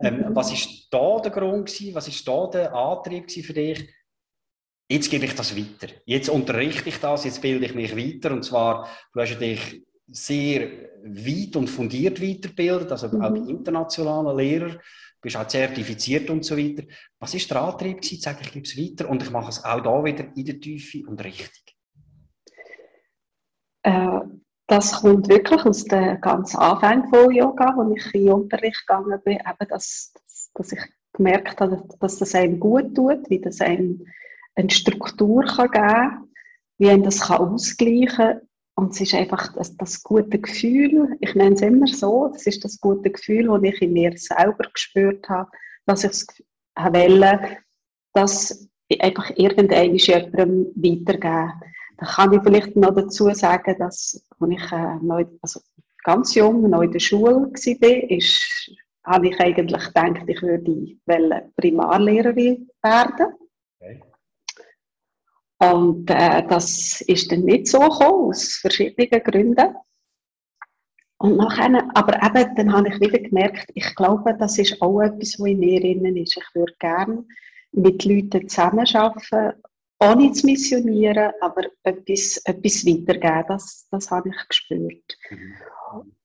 Ähm, 0.00 0.19
mhm. 0.19 0.37
Was 0.37 0.52
ist 0.52 0.88
da 0.90 1.19
der 1.21 1.33
Grund 1.33 1.66
gewesen? 1.66 1.95
Was 1.95 2.09
ist 2.09 2.28
da 2.28 2.47
der 2.47 2.75
Antrieb 2.75 3.31
für 3.31 3.52
dich? 3.55 3.88
Jetzt 4.88 5.11
gebe 5.11 5.25
ich 5.25 5.35
das 5.35 5.57
weiter. 5.57 5.93
Jetzt 6.05 6.28
unterrichte 6.28 6.88
ich 6.90 7.00
das, 7.00 7.25
jetzt 7.25 7.43
bilde 7.43 7.66
ich 7.66 7.75
mich 7.75 7.97
weiter. 7.97 8.33
Und 8.33 8.45
zwar, 8.45 8.88
du 9.12 9.21
hast 9.21 9.38
dich 9.38 9.83
sehr 10.08 10.70
weit 11.02 11.56
und 11.56 11.68
fundiert 11.68 12.20
weiterbildet, 12.20 12.92
also 12.92 13.08
mhm. 13.08 13.22
auch 13.22 13.34
internationale 13.34 14.36
Lehrer, 14.36 14.68
du 14.68 15.20
bist 15.20 15.36
auch 15.36 15.46
zertifiziert 15.46 16.30
und 16.30 16.44
so 16.44 16.56
weiter. 16.56 16.84
Was 17.18 17.34
ist 17.34 17.50
der 17.50 17.62
Antrieb 17.62 18.00
gewesen, 18.00 18.16
zu 18.16 18.22
sagen, 18.22 18.38
ich 18.42 18.52
gebe 18.52 18.66
es 18.66 18.78
weiter 18.78 19.08
und 19.10 19.22
ich 19.22 19.30
mache 19.30 19.50
es 19.50 19.64
auch 19.64 19.82
da 19.82 20.04
wieder 20.04 20.26
in 20.36 20.44
der 20.44 20.60
Tiefe 20.60 21.02
und 21.06 21.22
richtig? 21.25 21.76
Äh, 23.82 24.20
das 24.66 25.00
kommt 25.00 25.28
wirklich 25.28 25.64
aus 25.64 25.84
den 25.84 26.20
ganz 26.20 26.54
Anfängen 26.54 27.08
von 27.08 27.32
Yoga, 27.32 27.75
wo 27.76 27.94
ich 27.94 28.14
in 28.14 28.26
den 28.26 28.32
Unterricht 28.32 28.86
gegangen 28.86 29.20
bin, 29.25 29.38
eben 29.38 29.68
dass, 29.68 30.12
dass 30.54 30.72
ich 30.72 30.80
gemerkt 31.12 31.60
habe, 31.60 31.82
dass 32.00 32.18
das 32.18 32.34
einem 32.34 32.60
gut 32.60 32.94
tut, 32.94 33.28
wie 33.30 33.40
das 33.40 33.60
einem 33.60 34.04
eine 34.54 34.70
Struktur 34.70 35.44
kann 35.44 35.70
geben 35.70 35.86
kann, 35.86 36.28
wie 36.78 36.90
einem 36.90 37.02
das 37.04 37.20
kann 37.20 37.38
ausgleichen 37.38 38.16
kann. 38.16 38.40
Und 38.76 38.92
es 38.92 39.00
ist 39.00 39.14
einfach 39.14 39.52
das, 39.54 39.76
das 39.76 40.02
gute 40.02 40.38
Gefühl, 40.38 41.16
ich 41.21 41.35
nenne 41.35 41.54
es 41.54 41.62
immer 41.62 41.87
so, 41.87 42.28
das 42.33 42.47
ist 42.47 42.64
das 42.64 42.78
gute 42.80 43.11
Gefühl, 43.11 43.47
das 43.47 43.62
ich 43.62 43.83
in 43.83 43.95
mir 43.95 44.12
selber 44.16 44.68
gespürt 44.73 45.28
habe, 45.28 45.50
dass 45.87 46.04
ich 46.04 46.11
es 46.11 46.26
wollte, 46.76 47.56
dass 48.12 48.68
ich 48.88 49.02
einfach 49.02 49.30
irgendeinem 49.37 49.95
jemandem 49.95 50.66
weitergeben 50.76 51.52
da 51.99 52.06
kann 52.06 52.33
ich 52.33 52.42
vielleicht 52.42 52.76
noch 52.76 52.95
dazu 52.95 53.30
sagen, 53.30 53.75
dass, 53.78 54.23
als 54.38 54.50
ich 54.50 54.73
äh, 54.73 54.97
neu, 55.00 55.25
also 55.40 55.61
ganz 56.04 56.35
jung 56.35 56.68
noch 56.68 56.83
in 56.83 56.92
der 56.92 56.99
Schule 56.99 57.35
war, 57.37 58.11
ist, 58.11 58.71
habe 59.04 59.28
ich 59.28 59.40
eigentlich 59.40 59.95
gedacht, 59.95 60.28
ich 60.28 60.42
würde 60.42 60.97
Primarlehrerin 61.56 62.68
werden. 62.83 63.35
Und 65.58 66.10
äh, 66.10 66.46
das 66.46 67.00
ist 67.02 67.32
dann 67.32 67.42
nicht 67.42 67.66
so 67.68 67.78
gekommen, 67.78 68.28
aus 68.28 68.58
verschiedenen 68.60 69.22
Gründen. 69.22 69.75
Und 71.18 71.36
nachher, 71.36 71.88
aber 71.94 72.22
eben, 72.22 72.54
dann 72.56 72.72
habe 72.72 72.88
ich 72.88 73.00
wieder 73.00 73.18
gemerkt, 73.18 73.70
ich 73.75 73.94
glaube, 73.94 74.36
das 74.38 74.58
ist 74.58 74.80
auch 74.82 75.00
etwas, 75.00 75.36
was 75.38 75.48
in 75.48 75.60
mir 75.60 75.80
drin 75.80 76.16
ist. 76.16 76.36
Ich 76.36 76.54
würde 76.54 76.75
gerne 76.78 77.25
mit 77.72 78.04
Leuten 78.04 78.48
zusammenarbeiten 78.48 79.54
ohne 79.98 80.32
zu 80.32 80.46
missionieren, 80.46 81.32
aber 81.40 81.62
etwas, 81.82 82.36
etwas 82.44 82.84
weitergeben, 82.84 83.44
das, 83.48 83.86
das 83.90 84.10
habe 84.10 84.28
ich 84.28 84.48
gespürt. 84.48 85.18
Mhm. 85.30 85.54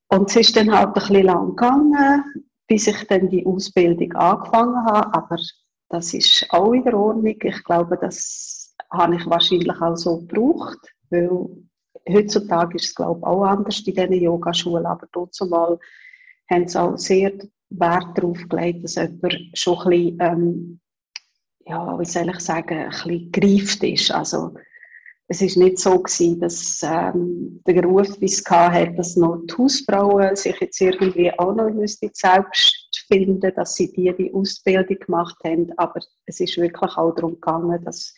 Und 0.09 0.29
es 0.29 0.35
ist 0.35 0.57
dann 0.57 0.77
halt 0.77 0.89
ein 0.89 0.93
bisschen 0.93 1.23
lang 1.23 1.49
gegangen, 1.55 2.23
bis 2.67 2.87
ich 2.87 3.07
dann 3.07 3.29
die 3.29 3.45
Ausbildung 3.45 4.11
angefangen 4.13 4.85
habe, 4.85 5.13
aber 5.13 5.37
das 5.89 6.13
ist 6.13 6.45
auch 6.49 6.73
in 6.73 6.83
der 6.83 6.97
Ordnung. 6.97 7.35
Ich 7.41 7.63
glaube, 7.63 7.97
das 7.97 8.60
habe 8.91 9.15
ich 9.15 9.25
wahrscheinlich 9.25 9.81
auch 9.81 9.95
so 9.95 10.19
gebraucht, 10.19 10.79
weil 11.09 11.47
heutzutage 12.09 12.75
ist 12.75 12.85
es 12.85 12.95
glaube 12.95 13.19
ich 13.19 13.25
auch 13.25 13.43
anders 13.43 13.79
in 13.79 13.93
diesen 13.93 14.13
Yogaschulen, 14.13 14.85
aber 14.85 15.07
trotzdem 15.11 15.49
mal 15.49 15.79
haben 16.49 16.67
sie 16.67 16.79
auch 16.79 16.97
sehr 16.97 17.33
Wert 17.69 18.17
darauf 18.17 18.37
gelegt, 18.49 18.83
dass 18.83 18.95
jemand 18.95 19.37
schon 19.53 19.79
ein 19.79 19.89
bisschen 19.89 20.17
ähm, 20.19 20.81
ja, 21.65 21.99
wie 21.99 22.05
soll 22.05 22.29
ich 22.29 22.39
sagen, 22.39 22.77
ein 22.77 22.89
bisschen 22.89 23.31
gereift 23.31 23.83
ist. 23.83 24.11
Also, 24.11 24.53
es 25.27 25.41
ist 25.41 25.55
nicht 25.55 25.79
so 25.79 25.97
gewesen, 25.97 26.41
dass 26.41 26.81
ähm, 26.83 27.61
der 27.65 27.83
Ruf, 27.85 28.19
wie 28.19 28.25
es 28.25 28.43
hat, 28.49 28.99
dass 28.99 29.15
noch 29.15 29.41
die 29.45 29.53
Hausfrauen 29.53 30.35
sich 30.35 30.59
jetzt 30.59 30.81
irgendwie 30.81 31.31
auch 31.39 31.55
noch 31.55 31.69
müsste 31.69 32.09
selbst 32.13 33.05
finden, 33.07 33.53
dass 33.55 33.75
sie 33.75 33.93
die, 33.93 34.13
die 34.17 34.33
Ausbildung 34.33 34.97
gemacht 34.99 35.37
haben. 35.45 35.71
Aber 35.77 36.01
es 36.25 36.41
ist 36.41 36.57
wirklich 36.57 36.97
auch 36.97 37.15
darum 37.15 37.35
gegangen, 37.35 37.81
dass, 37.85 38.13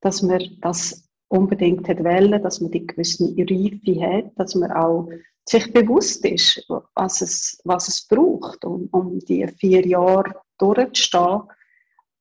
dass 0.00 0.22
man 0.22 0.42
das 0.60 1.08
unbedingt 1.28 1.88
hat 1.88 2.02
wollen, 2.02 2.42
dass 2.42 2.60
man 2.60 2.70
die 2.70 2.86
gewisse 2.86 3.24
Reife 3.36 4.00
hat, 4.00 4.32
dass 4.36 4.54
man 4.54 4.72
auch 4.72 5.08
sich 5.48 5.72
bewusst 5.72 6.24
ist, 6.24 6.64
was 6.94 7.22
es, 7.22 7.60
was 7.64 7.88
es 7.88 8.06
braucht, 8.06 8.64
um, 8.64 8.88
um 8.92 9.18
die 9.20 9.46
vier 9.46 9.86
Jahre 9.86 10.34
durchzustehen 10.58 11.42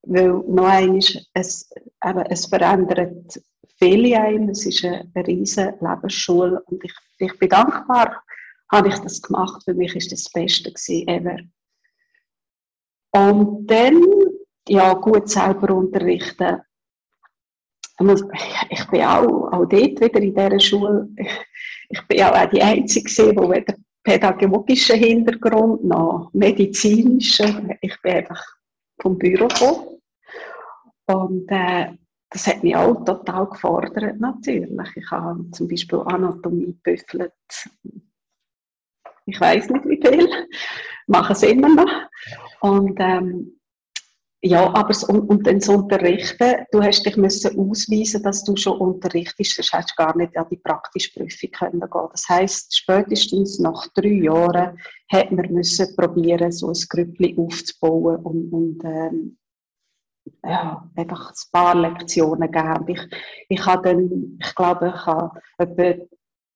weil 0.03 0.29
noch 0.29 0.65
einmal, 0.65 0.99
es, 1.33 1.69
eben, 2.03 2.25
es 2.29 2.45
verändert 2.45 3.41
viele 3.77 4.19
ein. 4.19 4.49
Es 4.49 4.65
ist 4.65 4.83
eine, 4.83 5.11
eine 5.13 5.27
riesige 5.27 5.77
Lebensschule 5.81 6.61
und 6.65 6.83
ich, 6.83 6.93
ich 7.19 7.37
bin 7.39 7.49
dankbar, 7.49 8.23
habe 8.71 8.89
ich 8.89 8.97
das 8.99 9.21
gemacht. 9.21 9.63
Für 9.63 9.73
mich 9.73 9.95
ist 9.95 10.11
das 10.11 10.23
das 10.23 10.31
Beste 10.31 10.71
gewesen, 10.71 11.07
ever. 11.07 11.39
Und 13.11 13.67
dann, 13.67 14.03
ja, 14.67 14.93
gut 14.93 15.29
selber 15.29 15.73
unterrichten. 15.73 16.61
Ich 18.69 18.87
bin 18.87 19.01
auch, 19.01 19.51
auch 19.51 19.65
dort 19.65 19.73
wieder 19.73 20.21
in 20.21 20.33
dieser 20.33 20.59
Schule, 20.59 21.09
ich 21.89 22.07
bin 22.07 22.21
auch 22.23 22.49
die 22.49 22.61
Einzige, 22.61 23.09
die 23.09 23.37
weder 23.37 23.75
pädagogischen 24.03 24.97
Hintergrund 24.97 25.83
noch 25.83 26.29
medizinischen, 26.33 27.73
ich 27.81 28.01
bin 28.01 28.13
einfach 28.13 28.43
vom 29.01 29.17
Büro 29.17 29.47
gekommen. 29.47 30.01
Und 31.07 31.45
äh, 31.49 31.91
das 32.29 32.47
hat 32.47 32.63
mich 32.63 32.75
auch 32.75 33.03
total 33.03 33.47
gefordert, 33.47 34.19
natürlich. 34.19 34.69
Ich 34.95 35.11
habe 35.11 35.49
zum 35.51 35.67
Beispiel 35.67 35.99
Anatomie 36.05 36.77
büffelt. 36.83 37.33
Ich 39.25 39.39
weiß 39.39 39.69
nicht 39.69 39.85
wie 39.85 40.01
viel, 40.01 40.29
mache 41.07 41.33
es 41.33 41.43
immer 41.43 41.69
noch. 41.69 41.91
Und 42.61 42.97
ähm, 42.99 43.58
ja, 44.41 44.73
aber 44.73 44.93
so, 44.93 45.07
und, 45.07 45.45
dann 45.45 45.59
das 45.59 45.67
Unterrichten, 45.67 46.65
du 46.71 46.81
hast 46.81 47.05
dich 47.05 47.17
müssen 47.17 47.59
ausweisen, 47.59 48.23
dass 48.23 48.43
du 48.45 48.55
schon 48.55 48.77
unterrichtest, 48.77 49.55
sonst 49.55 49.73
hättest 49.73 49.91
du 49.97 50.03
gar 50.03 50.15
nicht 50.15 50.37
an 50.37 50.45
die 50.49 50.57
praktische 50.57 51.11
Prüfung 51.11 51.51
können 51.51 51.81
gehen. 51.81 52.07
Das 52.11 52.29
heisst, 52.29 52.77
spätestens 52.77 53.59
nach 53.59 53.87
drei 53.95 54.07
Jahren 54.07 54.79
hat 55.11 55.31
man 55.31 55.51
müssen 55.51 55.93
probieren, 55.95 56.53
so 56.53 56.69
ein 56.69 56.85
Grüppli 56.87 57.35
aufzubauen 57.37 58.17
und, 58.23 58.53
und 58.53 58.83
ähm, 58.85 59.37
ja, 60.43 60.89
einfach 60.95 61.31
ein 61.31 61.51
paar 61.51 61.75
Lektionen 61.75 62.49
gegeben. 62.49 62.85
Ich, 62.87 63.01
ich 63.49 63.65
habe 63.65 63.89
dann, 63.89 64.39
ich 64.41 64.55
glaube, 64.55 64.93
ich 64.95 65.05
habe 65.05 65.41
etwa 65.57 66.05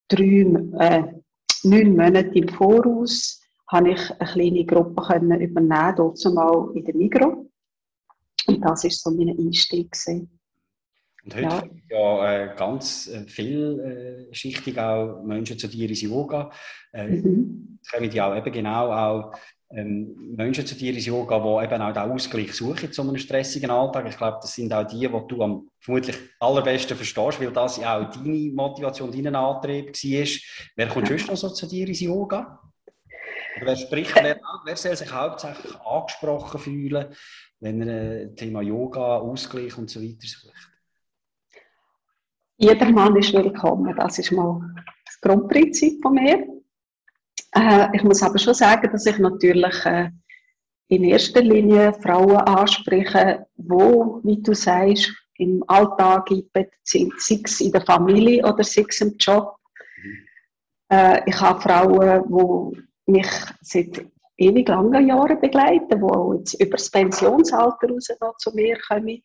drei, 0.07 0.45
äh, 0.79 1.03
neun 1.63 1.95
Monate 1.97 2.37
im 2.39 2.47
Voraus 2.47 3.41
habe 3.67 3.91
ich 3.91 4.11
eine 4.21 4.31
kleine 4.31 4.65
Gruppe 4.65 5.01
können 5.01 5.41
übernehmen, 5.41 5.95
dort 5.97 6.17
zumal 6.17 6.69
in 6.75 6.85
der 6.85 6.95
Migro. 6.95 7.49
Und 8.47 8.61
das 8.61 8.83
war 8.83 8.91
so 8.91 9.11
mein 9.11 9.37
Einstieg. 9.37 9.91
Gewesen. 9.91 10.39
Und 11.23 11.35
heute 11.35 11.69
ja, 11.89 12.25
ja 12.25 12.33
äh, 12.33 12.55
ganz 12.55 13.07
äh, 13.07 13.25
vielschichtig 13.25 14.77
auch 14.77 15.23
Menschen 15.23 15.57
zu 15.57 15.67
dir 15.67 15.87
ins 15.87 16.01
Yoga. 16.01 16.51
Äh, 16.91 17.07
mhm. 17.07 17.79
kommen 17.89 18.09
die 18.09 18.21
auch 18.21 18.35
eben 18.35 18.51
genau 18.51 18.91
auch 18.91 19.33
ähm, 19.69 20.35
Menschen 20.35 20.65
zu 20.65 20.75
dir 20.75 20.93
ins 20.93 21.05
Yoga, 21.05 21.39
die 21.39 21.65
eben 21.65 21.81
auch 21.81 21.93
den 21.93 22.11
Ausgleich 22.11 22.53
suchen 22.53 22.91
zu 22.91 23.01
einem 23.01 23.17
stressigen 23.17 23.71
Alltag. 23.71 24.05
Ich 24.09 24.17
glaube, 24.17 24.39
das 24.41 24.53
sind 24.53 24.73
auch 24.73 24.85
die, 24.85 24.99
die 24.99 25.27
du 25.27 25.41
am 25.41 25.69
vermutlich 25.79 26.17
allerbesten 26.39 26.97
verstehst, 26.97 27.39
weil 27.39 27.51
das 27.51 27.77
ja 27.77 27.97
auch 27.97 28.11
deine 28.11 28.51
Motivation, 28.53 29.11
dein 29.11 29.35
Antrieb 29.35 29.87
war. 29.87 30.27
Wer 30.75 30.87
kommt 30.87 31.07
sonst 31.07 31.27
noch 31.27 31.37
so 31.37 31.49
zu 31.49 31.67
dir 31.67 31.87
ins 31.87 32.01
Yoga? 32.01 32.59
Oder 33.57 33.67
wer 33.67 33.75
spricht, 33.75 34.15
wer, 34.15 34.39
wer 34.65 34.75
soll 34.75 34.95
sich 34.95 35.11
hauptsächlich 35.11 35.73
angesprochen 35.85 36.59
fühlen, 36.59 37.15
wenn 37.63 37.81
er 37.87 38.21
ein 38.23 38.35
Thema 38.35 38.61
Yoga, 38.61 39.17
Ausgleich 39.17 39.77
und 39.77 39.89
so 39.89 40.01
weiter 40.01 40.27
sucht? 40.27 40.69
Jeder 42.57 42.91
Mann 42.91 43.15
ist 43.15 43.33
willkommen. 43.33 43.95
Das 43.95 44.19
ist 44.19 44.31
mal 44.31 44.61
das 45.05 45.19
Grundprinzip 45.21 46.01
von 46.01 46.13
mir. 46.13 46.45
Äh, 47.55 47.87
ich 47.93 48.03
muss 48.03 48.21
aber 48.21 48.37
schon 48.37 48.53
sagen, 48.53 48.91
dass 48.91 49.05
ich 49.05 49.17
natürlich 49.17 49.85
äh, 49.85 50.09
in 50.89 51.05
erster 51.05 51.41
Linie 51.41 51.93
Frauen 51.93 52.35
anspreche, 52.35 53.45
wo, 53.55 54.19
wie 54.23 54.41
du 54.41 54.53
sagst, 54.53 55.11
im 55.37 55.63
Alltag 55.67 56.29
eingebettet 56.29 56.79
sind, 56.83 57.13
sei 57.17 57.39
es 57.43 57.61
in 57.61 57.71
der 57.71 57.81
Familie 57.85 58.45
oder 58.45 58.63
sei 58.63 58.85
es 58.87 58.99
im 58.99 59.15
Job. 59.17 59.55
Äh, 60.91 61.21
ich 61.25 61.39
habe 61.39 61.61
Frauen, 61.61 62.73
die 63.07 63.11
mich 63.11 63.29
seit 63.61 64.05
ewig 64.37 64.67
langen 64.67 65.07
Jahren 65.07 65.39
begleiten, 65.39 66.01
die 66.01 66.37
jetzt 66.37 66.53
über 66.61 66.77
das 66.77 66.89
Pensionsalter 66.89 67.89
raus 67.89 68.09
noch 68.19 68.37
zu 68.37 68.51
mir 68.53 68.77
kommen. 68.87 69.23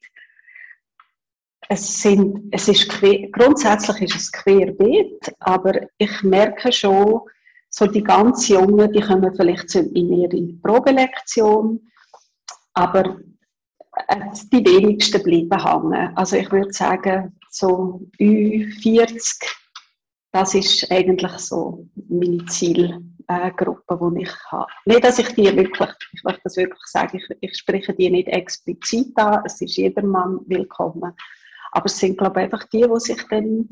Es, 1.68 2.00
sind, 2.00 2.48
es 2.50 2.68
ist 2.68 2.88
quer, 2.88 3.28
grundsätzlich 3.30 4.02
ist 4.02 4.16
es 4.16 4.32
querbeet, 4.32 5.34
aber 5.40 5.72
ich 5.98 6.22
merke 6.22 6.72
schon, 6.72 7.20
so 7.70 7.86
die 7.86 8.02
ganz 8.02 8.48
Jungen, 8.48 8.90
die 8.92 9.00
kommen 9.00 9.34
vielleicht 9.34 9.74
in 9.74 10.12
ihre 10.12 10.54
Probelektion, 10.62 11.80
aber 12.72 13.18
äh, 14.06 14.20
die 14.50 14.64
wenigsten 14.64 15.22
bleiben 15.22 15.92
hängen. 15.92 16.16
Also 16.16 16.36
ich 16.36 16.50
würde 16.50 16.72
sagen, 16.72 17.36
so 17.50 18.00
Ü40, 18.18 19.42
das 20.32 20.54
ist 20.54 20.90
eigentlich 20.90 21.32
so 21.32 21.86
meine 23.28 23.54
Zielgruppe, 23.56 24.12
die 24.14 24.22
ich 24.22 24.44
habe. 24.50 24.70
Nicht, 24.86 25.04
dass 25.04 25.18
ich 25.18 25.28
die 25.34 25.54
wirklich, 25.56 25.90
ich 26.12 26.24
möchte 26.24 26.40
das 26.44 26.56
wirklich 26.56 26.86
sagen, 26.86 27.18
ich, 27.18 27.36
ich 27.40 27.56
spreche 27.56 27.94
die 27.94 28.10
nicht 28.10 28.28
explizit 28.28 29.16
an, 29.16 29.42
es 29.44 29.60
ist 29.60 29.76
jedermann 29.76 30.40
willkommen. 30.46 31.12
Aber 31.72 31.86
es 31.86 31.98
sind, 31.98 32.18
glaube 32.18 32.40
ich, 32.40 32.44
einfach 32.44 32.64
die, 32.68 32.82
die 32.82 33.00
sich 33.00 33.22
dann 33.28 33.68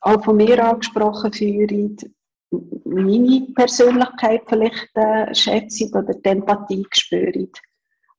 auch 0.00 0.24
von 0.24 0.36
mir 0.36 0.62
angesprochen 0.64 1.32
fühlen, 1.32 1.96
meine 2.84 3.46
Persönlichkeit 3.54 4.42
vielleicht 4.46 4.88
äh, 4.94 5.34
schätzen 5.34 5.92
oder 5.94 6.14
die 6.14 6.28
Empathie 6.28 6.86
spüren, 6.90 7.50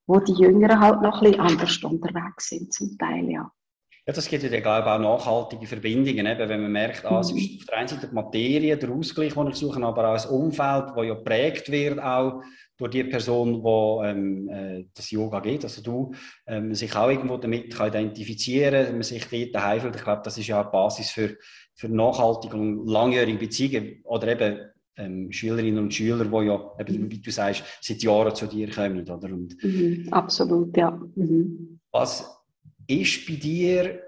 wo 0.05 0.19
die 0.19 0.33
Jüngeren 0.33 0.79
halt 0.79 1.01
noch 1.01 1.21
ein 1.21 1.31
bisschen 1.31 1.41
anders 1.41 1.83
unterwegs 1.83 2.49
sind 2.49 2.73
zum 2.73 2.97
Teil, 2.97 3.29
ja. 3.29 3.51
Ja, 4.09 4.13
das 4.13 4.27
gibt 4.27 4.41
ja, 4.41 4.49
glaube 4.59 4.79
ich, 4.79 4.91
auch 4.91 4.99
nachhaltige 4.99 5.67
Verbindungen. 5.67 6.25
Eben, 6.25 6.49
wenn 6.49 6.61
man 6.63 6.71
merkt, 6.71 7.05
ah, 7.05 7.19
es 7.19 7.29
ist 7.29 7.35
mhm. 7.35 7.57
auf 7.59 7.65
der 7.67 7.77
einen 7.77 7.87
Seite 7.87 8.07
die 8.07 8.15
Materie, 8.15 8.75
der 8.75 8.89
Ausgleich, 8.89 9.35
den 9.35 9.45
wir 9.45 9.53
suchen, 9.53 9.83
aber 9.83 10.09
auch 10.09 10.13
das 10.13 10.25
Umfeld, 10.25 10.85
das 10.95 11.05
ja 11.05 11.13
geprägt 11.13 11.71
wird, 11.71 12.01
auch 12.01 12.41
durch 12.75 12.89
die 12.89 13.03
Person, 13.03 13.61
die 13.61 14.07
ähm, 14.07 14.49
äh, 14.49 14.85
das 14.95 15.11
Yoga 15.11 15.41
geht, 15.41 15.63
also 15.63 15.83
du, 15.83 16.11
ähm, 16.47 16.73
sich 16.73 16.95
auch 16.95 17.07
irgendwo 17.07 17.37
damit 17.37 17.71
kann 17.71 17.89
identifizieren 17.89 18.85
kann, 18.85 18.93
man 18.93 19.03
sich 19.03 19.27
dort 19.29 19.53
daheim 19.53 19.81
fühlt. 19.81 19.95
Ich 19.97 20.03
glaube, 20.03 20.21
das 20.25 20.39
ist 20.39 20.47
ja 20.47 20.61
eine 20.61 20.71
Basis 20.71 21.11
für, 21.11 21.37
für 21.75 21.89
nachhaltige 21.89 22.57
und 22.57 22.87
langjährige 22.87 23.37
Beziehungen 23.37 24.01
oder 24.05 24.27
eben 24.29 24.59
ähm, 24.97 25.31
Schülerinnen 25.31 25.83
und 25.83 25.93
Schüler, 25.93 26.25
die 26.25 26.47
ja, 26.47 26.71
eben, 26.79 27.11
wie 27.11 27.21
du 27.21 27.29
sagst, 27.29 27.63
seit 27.79 28.01
Jahren 28.01 28.33
zu 28.33 28.47
dir 28.47 28.71
kommen. 28.71 29.07
Oder? 29.07 29.31
Und, 29.31 29.55
mhm, 29.63 30.07
absolut, 30.09 30.75
ja. 30.75 30.99
Mhm. 31.13 31.79
Was 31.91 32.38
ist 32.89 33.27
bei 33.27 33.35
dir, 33.35 34.01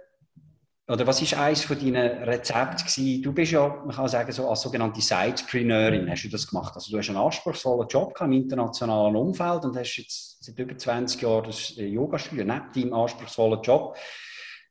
oder 0.87 1.05
was 1.07 1.21
ist 1.21 1.35
eines 1.35 1.63
von 1.63 1.79
deinen 1.79 2.23
Rezepten 2.23 2.85
gewesen? 2.85 3.21
Du 3.21 3.31
bist 3.31 3.51
ja, 3.51 3.67
man 3.67 3.95
kann 3.95 4.07
sagen, 4.07 4.31
so 4.31 4.49
als 4.49 4.61
sogenannte 4.61 4.99
Sidepreneurin 4.99 6.09
hast 6.09 6.23
du 6.23 6.29
das 6.29 6.47
gemacht. 6.47 6.73
Also 6.75 6.91
du 6.91 6.97
hast 6.97 7.07
einen 7.09 7.17
anspruchsvollen 7.17 7.87
Job 7.87 8.19
im 8.19 8.33
internationalen 8.33 9.15
Umfeld 9.15 9.63
und 9.63 9.77
hast 9.77 9.97
jetzt 9.97 10.43
seit 10.43 10.57
über 10.57 10.75
20 10.75 11.21
Jahren 11.21 11.45
das 11.45 11.75
Yoga-Studio 11.75 12.43
neben 12.43 12.71
deinem 12.73 12.93
anspruchsvollen 12.93 13.61
Job. 13.61 13.95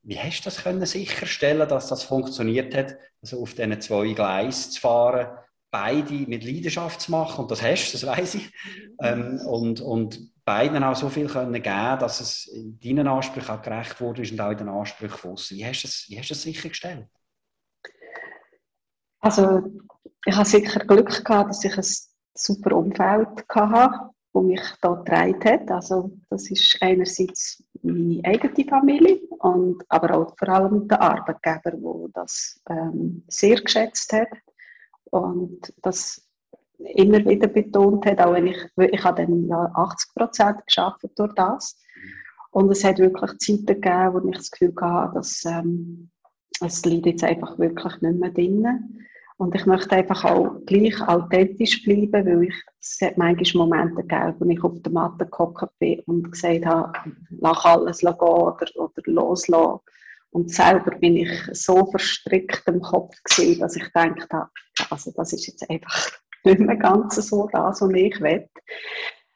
Wie 0.03 0.19
hast 0.19 0.41
du 0.41 0.45
das 0.45 0.63
können 0.63 0.85
sicherstellen, 0.85 1.69
dass 1.69 1.89
das 1.89 2.03
funktioniert 2.03 2.75
hat, 2.75 2.97
also 3.23 3.41
auf 3.41 3.55
diesen 3.55 3.81
zwei 3.81 4.13
Gleisen 4.13 4.73
zu 4.73 4.81
fahren, 4.81 5.29
beide 5.71 6.15
mit 6.15 6.45
Leidenschaft 6.45 7.01
zu 7.03 7.13
machen? 7.13 7.43
Und 7.43 7.51
das 7.51 7.63
hast 7.63 7.91
du, 7.91 7.99
das 7.99 8.07
weiß 8.07 8.35
ich. 8.35 8.51
Ähm, 9.03 9.41
und, 9.47 9.81
und 9.81 10.31
beiden 10.51 10.83
auch 10.83 10.97
so 10.97 11.09
viel 11.09 11.29
können 11.29 11.63
geben 11.63 11.99
dass 12.01 12.21
es 12.21 12.51
deinen 12.83 13.07
Ansprüchen 13.07 13.51
auch 13.51 13.63
gerecht 13.63 14.01
wurde 14.01 14.23
und 14.23 14.41
auch 14.41 14.51
in 14.51 14.59
den 14.59 14.69
Ansprüchen 14.69 15.17
von 15.17 15.37
Wie 15.37 15.65
hast 15.65 15.83
du 15.83 15.87
das, 15.87 16.07
wie 16.09 16.19
hast 16.19 16.31
du 16.31 16.35
das 16.35 16.43
sichergestellt? 16.43 17.07
Also, 19.21 19.63
ich 20.27 20.35
habe 20.35 20.49
sicher 20.49 20.81
Glück 20.81 21.25
gehabt, 21.25 21.51
dass 21.51 21.65
ich 21.65 21.77
ein 21.77 21.85
super 22.35 22.77
Umfeld 22.77 23.47
hatte, 23.49 24.11
das 24.33 24.43
mich 24.43 24.63
da 24.81 24.95
getragen 24.95 25.45
hat. 25.45 25.71
Also, 25.71 26.19
das 26.31 26.51
ist 26.51 26.79
einerseits 26.81 27.63
meine 27.83 28.21
eigene 28.25 28.65
Familie, 28.69 29.21
und, 29.39 29.85
aber 29.89 30.17
auch 30.17 30.37
vor 30.37 30.49
allem 30.49 30.89
der 30.89 31.01
Arbeitgeber, 31.01 31.71
der 31.77 32.09
das 32.15 32.61
ähm, 32.69 33.25
sehr 33.29 33.61
geschätzt 33.61 34.13
hat. 34.13 34.29
Und 35.11 35.73
das 35.83 36.30
immer 36.95 37.25
wieder 37.25 37.49
betont 37.49 38.07
hat, 38.07 38.21
auch 38.21 38.33
wenn 38.33 38.49
ich, 38.49 38.59
ich 38.77 39.05
habe 39.05 39.23
dann 39.23 39.47
ja 39.47 39.71
80 39.75 40.15
Prozent 40.15 40.67
geschafft 40.67 41.05
durch 41.17 41.35
das. 41.35 41.79
Und 42.51 42.71
es 42.71 42.85
hat 42.85 42.99
wirklich 42.99 43.39
Zeiten 43.39 43.67
gegeben, 43.67 44.15
wo 44.15 44.29
ich 44.29 44.37
das 44.37 44.51
Gefühl 44.51 44.75
hatte, 44.81 45.15
dass 45.15 45.45
ähm, 45.45 46.11
es 46.61 46.83
jetzt 46.85 47.25
einfach 47.25 47.59
wirklich 47.59 48.01
nicht 48.01 48.19
mehr 48.19 48.31
drin. 48.31 49.07
Und 49.37 49.55
ich 49.55 49.65
möchte 49.65 49.97
einfach 49.97 50.25
auch 50.25 50.57
gleich 50.67 51.01
authentisch 51.01 51.83
bleiben, 51.83 52.27
weil 52.27 52.43
ich, 52.45 52.55
es 52.79 52.99
hat 53.01 53.17
manchmal 53.17 53.67
Momente 53.67 54.03
gegeben, 54.03 54.35
wo 54.39 54.45
ich 54.51 54.63
auf 54.63 54.83
der 54.83 54.93
Matte 54.93 55.27
gehockt 55.27 55.79
bin 55.79 56.01
und 56.01 56.31
gesagt 56.31 56.67
habe, 56.67 56.93
lass 57.41 57.65
alles 57.65 58.01
gehen 58.01 58.13
oder, 58.13 58.67
oder 58.75 59.03
loslassen. 59.07 59.81
Und 60.33 60.53
selber 60.53 60.91
bin 60.97 61.17
ich 61.17 61.31
so 61.53 61.87
verstrickt 61.87 62.65
im 62.67 62.83
Kopf 62.83 63.17
gewesen, 63.25 63.61
dass 63.61 63.77
ich 63.77 63.85
gedacht 63.85 64.31
habe, 64.33 64.51
also 64.91 65.11
das 65.17 65.33
ist 65.33 65.47
jetzt 65.47 65.69
einfach 65.71 66.11
nicht 66.45 66.61
mehr 66.61 66.77
ganz 66.77 67.17
so 67.17 67.49
das, 67.53 67.81
was 67.81 67.91
ich 67.91 68.21
will. 68.21 68.49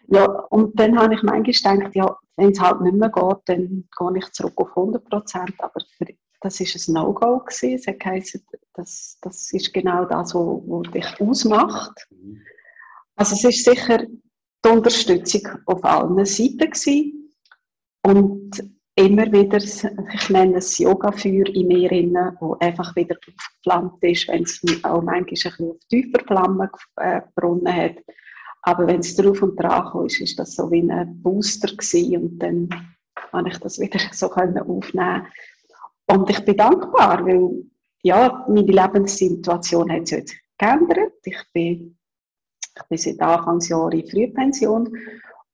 Ja, 0.08 0.26
und 0.26 0.78
dann 0.78 0.98
habe 0.98 1.14
ich 1.14 1.22
manchmal 1.22 1.78
gedacht, 1.78 1.94
ja, 1.94 2.16
wenn 2.36 2.50
es 2.50 2.60
halt 2.60 2.80
nicht 2.82 2.96
mehr 2.96 3.08
geht, 3.08 3.38
dann 3.46 3.88
gehe 3.98 4.18
ich 4.18 4.32
zurück 4.32 4.52
auf 4.56 4.76
100 4.76 5.04
Prozent. 5.08 5.54
Aber 5.58 5.80
für, 5.96 6.06
das 6.40 6.60
war 6.60 6.66
ein 6.66 7.06
No-Go 7.06 7.38
gewesen. 7.38 7.74
Es 7.74 7.86
hat 7.86 8.00
geheißen, 8.00 8.44
das, 8.74 9.18
das 9.22 9.52
ist 9.52 9.72
genau 9.72 10.04
das, 10.04 10.34
was 10.34 10.92
dich 10.92 11.20
ausmacht. 11.20 12.06
Also 13.16 13.34
es 13.34 13.44
ist 13.44 13.64
sicher 13.64 13.98
die 14.64 14.68
Unterstützung 14.68 15.42
auf 15.66 15.84
allen 15.84 16.24
Seiten 16.24 16.58
gewesen. 16.58 17.32
Und 18.02 18.73
immer 18.96 19.30
wieder, 19.32 19.58
ich 19.58 20.30
nenne 20.30 20.58
es 20.58 20.78
Yoga-Feuer 20.78 21.46
in 21.48 21.66
mir 21.66 21.88
drin, 21.88 22.16
wo 22.40 22.56
einfach 22.60 22.94
wieder 22.94 23.16
aufgeflammt 23.16 24.02
ist, 24.02 24.28
wenn 24.28 24.44
es 24.44 24.60
auch 24.84 25.02
manchmal 25.02 25.18
ein 25.18 25.24
bisschen 25.26 25.70
auf 25.70 25.78
tiefer 25.88 26.20
Flammen 26.26 26.68
äh, 26.96 27.20
gebrunnen 27.22 27.74
hat. 27.74 27.96
Aber 28.62 28.86
wenn 28.86 29.00
es 29.00 29.14
drauf 29.16 29.42
und 29.42 29.56
dran 29.56 30.06
ist, 30.06 30.20
ist 30.20 30.38
das 30.38 30.54
so 30.54 30.70
wie 30.70 30.90
ein 30.90 31.22
Booster 31.22 31.68
gewesen 31.68 32.16
und 32.16 32.38
dann 32.38 32.68
kann 33.30 33.46
ich 33.46 33.58
das 33.58 33.78
wieder 33.78 33.98
so 34.12 34.32
aufnehmen. 34.32 35.26
Und 36.06 36.30
ich 36.30 36.44
bin 36.44 36.56
dankbar, 36.56 37.26
weil 37.26 37.64
ja, 38.02 38.44
meine 38.48 38.62
Lebenssituation 38.62 39.90
hat 39.90 40.06
sich 40.06 40.18
jetzt 40.18 40.34
geändert. 40.58 41.14
Ich 41.24 41.42
bin, 41.52 41.98
ich 42.76 42.82
bin 42.88 42.98
seit 42.98 43.20
Anfangsjahr 43.20 43.92
in 43.92 44.08
Frühpension 44.08 44.96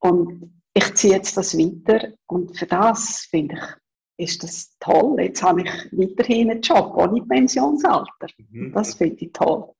und 0.00 0.60
ich 0.74 0.94
ziehe 0.94 1.14
jetzt 1.14 1.37
das 1.37 1.56
weiter 1.56 2.09
und 2.26 2.56
für 2.56 2.66
das 2.66 3.26
finde 3.30 3.56
ich, 3.56 3.80
ist 4.20 4.42
das 4.42 4.76
toll. 4.78 5.16
Jetzt 5.18 5.42
habe 5.42 5.62
ich 5.62 5.70
weiterhin 5.92 6.50
einen 6.50 6.61
Job 6.61 6.94
ohne 6.94 7.22
Pensionsalter. 7.22 8.28
Mhm. 8.50 8.72
Das 8.72 8.94
finde 8.94 9.24
ich 9.24 9.33
toll. 9.33 9.72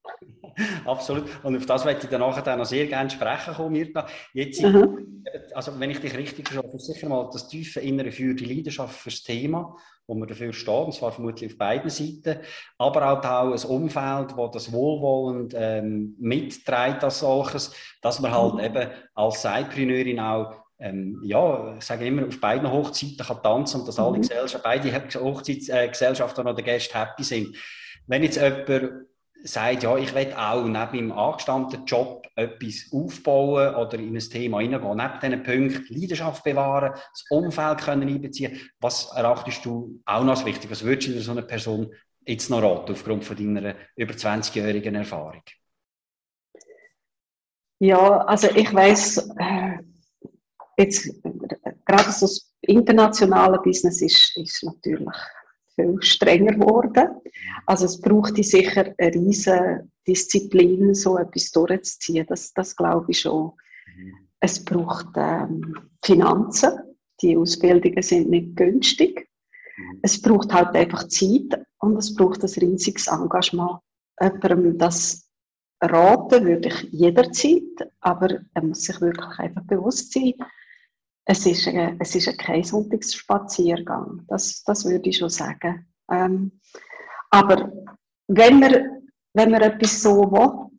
Absolut. 0.85 1.25
Und 1.43 1.57
auf 1.57 1.67
das 1.67 1.85
möchte 1.85 2.05
ich 2.05 2.11
dann 2.11 2.21
nachher 2.21 2.57
noch 2.57 2.65
sehr 2.65 2.87
gerne 2.87 3.11
sprechen 3.11 3.55
kommen, 3.55 3.73
Mirta. 3.73 4.07
Jetzt, 4.33 4.63
mhm. 4.63 5.25
also 5.55 5.79
wenn 5.79 5.91
ich 5.91 6.01
dich 6.01 6.17
richtig 6.17 6.49
verstehe, 6.49 6.79
sicher 6.79 7.09
mal 7.09 7.29
das 7.33 7.49
tiefe 7.49 7.81
innere 7.81 8.11
Feuer, 8.11 8.35
die 8.35 8.47
Leidenschaft 8.47 8.97
fürs 8.97 9.23
Thema, 9.23 9.77
wo 10.07 10.15
man 10.15 10.27
dafür 10.27 10.53
steht, 10.53 10.69
und 10.69 10.95
zwar 10.95 11.13
vermutlich 11.13 11.53
auf 11.53 11.59
beiden 11.59 11.91
Seiten, 11.91 12.41
aber 12.79 13.13
auch, 13.13 13.25
auch 13.25 13.53
ein 13.53 13.71
Umfeld, 13.71 14.37
wo 14.37 14.49
das 14.49 14.73
wohlwollend 14.73 15.55
ähm, 15.57 16.17
mitträgt 16.19 17.05
als 17.05 17.21
solches, 17.21 17.73
dass 18.03 18.21
man 18.21 18.33
halt 18.33 18.55
mhm. 18.55 18.61
eben 18.61 18.91
als 19.15 19.43
Sidepreneurin 19.43 20.21
auch 20.21 20.70
ähm, 20.81 21.21
ja, 21.23 21.77
ich 21.77 21.85
sage 21.85 22.07
immer, 22.07 22.27
auf 22.27 22.41
beiden 22.41 22.71
Hochzeiten 22.71 23.19
kann 23.19 23.43
tanzen 23.43 23.81
und 23.81 23.89
dass 23.89 23.99
alle 23.99 24.19
mhm. 24.19 24.29
Beide 24.63 24.93
Hochzeitsgesellschaften 25.21 26.47
äh, 26.47 26.51
oder 26.51 26.63
Gäste 26.63 26.99
happy 26.99 27.23
sind. 27.23 27.57
Wenn 28.07 28.23
jetzt 28.23 28.41
jemand 28.41 29.07
sagt, 29.45 29.83
ja, 29.83 29.97
ich 29.97 30.15
will 30.15 30.33
auch 30.35 30.65
neben 30.65 30.73
meinem 30.73 31.13
angestammten 31.13 31.85
Job 31.85 32.27
etwas 32.35 32.91
aufbauen 32.93 33.75
oder 33.75 33.99
in 33.99 34.17
ein 34.17 34.21
Thema 34.21 34.61
hineingehen, 34.61 34.97
neben 34.97 35.21
diesen 35.21 35.43
Punkten 35.43 35.95
Leidenschaft 35.95 36.45
bewahren, 36.45 36.93
das 36.93 37.25
Umfeld 37.31 37.79
können 37.79 38.09
einbeziehen, 38.09 38.59
was 38.81 39.13
erachtest 39.13 39.65
du 39.65 40.01
auch 40.07 40.25
noch 40.25 40.37
als 40.37 40.45
wichtig? 40.45 40.71
Was 40.71 40.85
würdest 40.85 41.09
du 41.09 41.21
so 41.21 41.33
einer 41.33 41.43
Person 41.43 41.93
jetzt 42.27 42.51
noch 42.51 42.63
raten, 42.63 42.93
aufgrund 42.93 43.25
von 43.25 43.37
deiner 43.37 43.75
über 43.97 44.15
20-jährigen 44.15 44.95
Erfahrung? 44.95 45.43
Ja, 47.79 48.19
also 48.27 48.49
ich 48.55 48.73
weiß, 48.75 49.31
äh, 49.39 49.79
jetzt 50.81 51.09
gerade 51.87 52.13
so 52.13 52.27
das 52.27 52.53
internationale 52.63 53.59
Business 53.59 54.03
ist, 54.03 54.37
ist 54.37 54.63
natürlich 54.63 55.09
viel 55.75 55.97
strenger 56.03 56.55
geworden. 56.55 57.09
Also 57.67 57.87
es 57.87 58.01
braucht 58.01 58.37
sicher 58.43 58.93
eine 58.99 59.15
riesige 59.15 59.89
Disziplin, 60.07 60.95
so 60.95 61.19
etwas 61.19 61.51
durchzuziehen. 61.53 62.27
Das, 62.29 62.53
das 62.53 62.77
glaube 62.77 63.07
ich 63.09 63.21
schon. 63.21 63.53
Mhm. 63.97 64.15
Es 64.41 64.65
braucht 64.65 65.09
ähm, 65.17 65.75
Finanzen. 66.03 66.73
Die 67.23 67.37
Ausbildungen 67.37 68.03
sind 68.03 68.31
nicht 68.31 68.57
günstig. 68.57 69.29
Mhm. 69.77 70.01
Es 70.03 70.21
braucht 70.21 70.53
halt 70.53 70.75
einfach 70.75 71.07
Zeit 71.09 71.63
und 71.79 71.97
es 71.97 72.15
braucht 72.15 72.43
ein 72.43 72.71
riesiges 72.71 73.07
Engagement. 73.07 73.79
Jemandem 74.21 74.77
das 74.77 75.31
raten 75.83 76.45
würde 76.45 76.69
ich 76.69 76.83
jederzeit, 76.93 77.91
aber 78.01 78.41
er 78.53 78.63
muss 78.63 78.83
sich 78.83 79.01
wirklich 79.01 79.39
einfach 79.39 79.63
bewusst 79.63 80.13
sein, 80.13 80.35
es 81.25 81.47
ist, 81.47 81.67
ein, 81.69 81.97
es 82.01 82.15
ist 82.15 82.39
kein 82.39 82.65
Sonntagsspaziergang, 82.65 84.25
das, 84.29 84.63
das 84.65 84.85
würde 84.85 85.09
ich 85.09 85.19
schon 85.19 85.31
sagen. 85.31 85.87
Ähm, 86.11 86.61
aber 87.31 87.71
wenn 88.29 88.59
man, 88.59 89.03
wenn 89.35 89.51
man 89.51 89.63
etwas 89.63 90.03
so 90.03 90.31
will, 90.31 90.71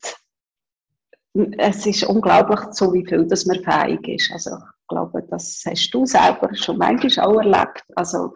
es 1.58 1.86
ist 1.86 2.04
unglaublich, 2.04 2.60
so 2.72 2.94
wie 2.94 3.06
viel 3.06 3.26
dass 3.26 3.46
man 3.46 3.64
fähig 3.64 4.06
ist. 4.08 4.32
Also 4.32 4.58
ich 4.58 4.88
glaube, 4.88 5.24
das 5.30 5.64
hast 5.66 5.90
du 5.92 6.06
selber 6.06 6.54
schon 6.56 6.78
manchmal 6.78 7.26
auch 7.26 7.40
erlebt. 7.40 7.84
Also 7.96 8.34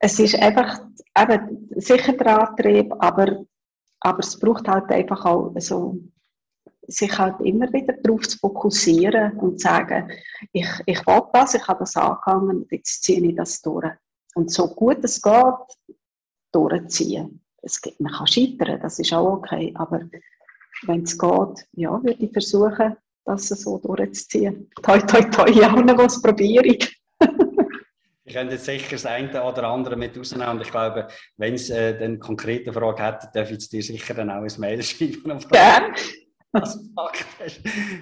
es 0.00 0.18
ist 0.18 0.34
einfach 0.36 0.80
eben, 1.16 1.68
sicher 1.76 2.12
der 2.12 2.48
Antrieb, 2.48 2.92
aber, 2.98 3.44
aber 4.00 4.18
es 4.18 4.38
braucht 4.38 4.66
halt 4.66 4.90
einfach 4.90 5.24
auch 5.24 5.54
so 5.58 6.00
sich 6.88 7.18
halt 7.18 7.40
immer 7.40 7.70
wieder 7.72 7.94
darauf 8.02 8.26
zu 8.26 8.38
fokussieren 8.38 9.38
und 9.38 9.60
zu 9.60 9.64
sagen, 9.68 10.10
ich, 10.52 10.66
ich 10.86 11.06
will 11.06 11.22
das, 11.32 11.54
ich 11.54 11.68
habe 11.68 11.80
das 11.80 11.96
angegangen 11.96 12.66
jetzt 12.70 13.02
ziehe 13.04 13.24
ich 13.24 13.36
das 13.36 13.60
durch. 13.60 13.90
Und 14.34 14.50
so 14.50 14.68
gut 14.68 14.98
es 15.02 15.20
geht, 15.20 15.94
durchziehen. 16.52 17.44
Es 17.62 17.80
gibt, 17.80 18.00
man 18.00 18.12
kann 18.12 18.26
scheitern, 18.26 18.80
das 18.80 18.98
ist 18.98 19.12
auch 19.12 19.34
okay, 19.34 19.72
aber 19.76 20.00
wenn 20.86 21.02
es 21.02 21.18
geht, 21.18 21.68
ja, 21.72 22.02
würde 22.02 22.24
ich 22.24 22.32
versuchen, 22.32 22.96
das 23.24 23.48
so 23.48 23.78
durchzuziehen. 23.78 24.70
Toi, 24.82 24.98
toi, 25.00 25.22
toi, 25.22 25.50
ja, 25.50 25.72
was 25.74 26.22
probiere 26.22 26.66
ich. 26.66 26.98
Ich 28.24 28.34
könnte 28.34 28.54
jetzt 28.54 28.66
sicher 28.66 28.90
das 28.90 29.06
eine 29.06 29.42
oder 29.42 29.68
andere 29.68 29.96
mit 29.96 30.16
rausnehmen. 30.16 30.48
Und 30.50 30.60
ich 30.60 30.70
glaube, 30.70 31.08
wenn 31.38 31.54
es 31.54 31.70
äh, 31.70 31.98
eine 31.98 32.18
konkrete 32.18 32.74
Frage 32.74 33.02
hätte, 33.02 33.30
darf 33.32 33.50
ich 33.50 33.68
dir 33.70 33.82
sicher 33.82 34.12
dann 34.12 34.30
auch 34.30 34.42
ein 34.42 34.52
Mail 34.60 34.82
schreiben. 34.82 35.38
Gerne. 35.50 35.94
Gemacht 36.52 37.26
hast. 37.38 37.60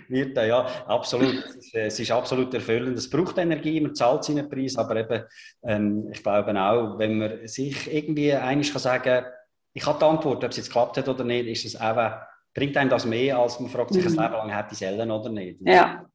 Wird, 0.09 0.37
ja, 0.37 0.67
absolut. 0.87 1.35
Es 1.35 1.57
ist, 1.57 1.75
äh, 1.75 1.87
es 1.87 2.01
ist, 2.01 2.11
absolut 2.11 2.55
erfüllend. 2.55 2.97
Es 2.97 3.11
braucht 3.11 3.39
Energie, 3.39 3.81
man 3.81 3.95
zahlt 3.95 4.25
seinen 4.25 4.49
Preis, 4.49 4.77
aber 4.77 4.97
eben, 4.97 5.25
ähm, 5.65 6.09
ich 6.13 6.23
glaube 6.23 6.61
auch, 6.61 6.99
wenn 6.99 7.19
man 7.19 7.47
sich 7.47 7.93
irgendwie 7.93 8.33
einiges 8.33 8.73
kann 8.73 8.83
sagen, 8.83 9.27
ich 9.73 9.85
habe 9.85 9.99
die 9.99 10.05
Antwort, 10.05 10.45
ob 10.45 10.51
es 10.51 10.57
jetzt 10.57 10.69
geklappt 10.69 10.97
hat 10.97 11.09
oder 11.09 11.25
nicht, 11.25 11.49
ist 11.49 11.67
es 11.67 11.81
einfach, 11.81 12.23
bringt 12.55 12.77
einem 12.77 12.89
das 12.89 13.05
mehr, 13.05 13.37
als 13.39 13.61
man 13.61 13.69
fragt 13.69 13.93
sich 13.93 14.05
mhm. 14.05 14.19
ein 14.19 14.25
Leben 14.25 14.35
lang, 14.35 14.57
hätte 14.57 14.73
ich 14.73 14.79
Sellen 14.79 15.11
oder 15.11 15.29
nicht. 15.29 15.61
Ja. 15.61 16.07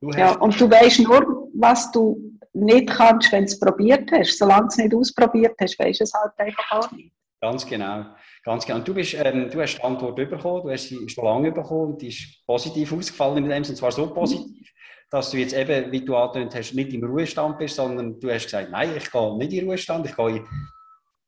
ja, 0.00 0.32
und 0.36 0.58
du 0.58 0.70
weißt 0.70 1.00
nur, 1.00 1.50
was 1.54 1.90
du 1.90 2.32
nicht 2.52 2.88
kannst, 2.88 3.32
wenn 3.32 3.44
du 3.44 3.50
es 3.50 3.58
probiert 3.58 4.10
hast. 4.12 4.38
Solange 4.38 4.62
du 4.62 4.68
es 4.68 4.76
nicht 4.76 4.94
ausprobiert 4.94 5.54
hast, 5.60 5.78
weißt 5.78 6.00
du 6.00 6.04
es 6.04 6.12
halt 6.14 6.32
einfach 6.38 6.70
auch 6.70 6.92
nicht. 6.92 7.12
Ganz 7.42 7.66
genau. 7.66 8.04
Ganz 8.44 8.64
genau. 8.64 8.78
Und 8.78 8.86
du, 8.86 8.94
bist, 8.94 9.14
ähm, 9.14 9.50
du 9.50 9.60
hast 9.60 9.76
die 9.76 9.82
Antwort 9.82 10.14
bekommen, 10.14 10.62
du 10.62 10.70
hast 10.70 10.84
sie 10.86 11.08
schon 11.08 11.24
lange 11.24 11.50
bekommen 11.50 11.92
und 11.92 12.00
die 12.00 12.08
ist 12.08 12.46
positiv 12.46 12.92
ausgefallen 12.92 13.38
in 13.38 13.50
dem 13.50 13.64
Sinne, 13.64 13.76
zwar 13.76 13.90
so 13.90 14.14
positiv, 14.14 14.70
dass 15.10 15.32
du 15.32 15.38
jetzt 15.38 15.52
eben, 15.52 15.90
wie 15.90 16.04
du 16.04 16.14
angetönt 16.14 16.54
hast, 16.54 16.72
nicht 16.72 16.92
im 16.92 17.02
Ruhestand 17.02 17.58
bist, 17.58 17.74
sondern 17.74 18.20
du 18.20 18.30
hast 18.30 18.44
gesagt, 18.44 18.70
nein, 18.70 18.90
ich 18.96 19.10
gehe 19.10 19.36
nicht 19.36 19.52
in 19.52 19.58
den 19.58 19.68
Ruhestand, 19.68 20.06
ich 20.06 20.14
gehe 20.14 20.36
in 20.36 20.46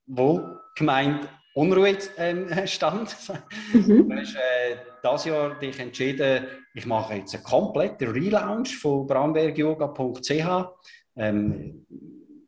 wohlgemeint 0.07 1.29
Unruhestand. 1.55 3.17
Mhm. 3.73 4.09
Du 4.09 4.17
hast 4.17 4.37
äh, 4.37 4.77
dieses 5.05 5.25
Jahr 5.25 5.59
dich 5.59 5.81
entschieden, 5.81 6.47
ich 6.75 6.87
mache 6.87 7.15
jetzt 7.15 7.35
einen 7.35 7.43
kompletten 7.43 8.09
Relaunch 8.09 8.77
von 8.77 9.07
brambergyoga.ch. 9.07 10.69
Ähm, 11.17 11.87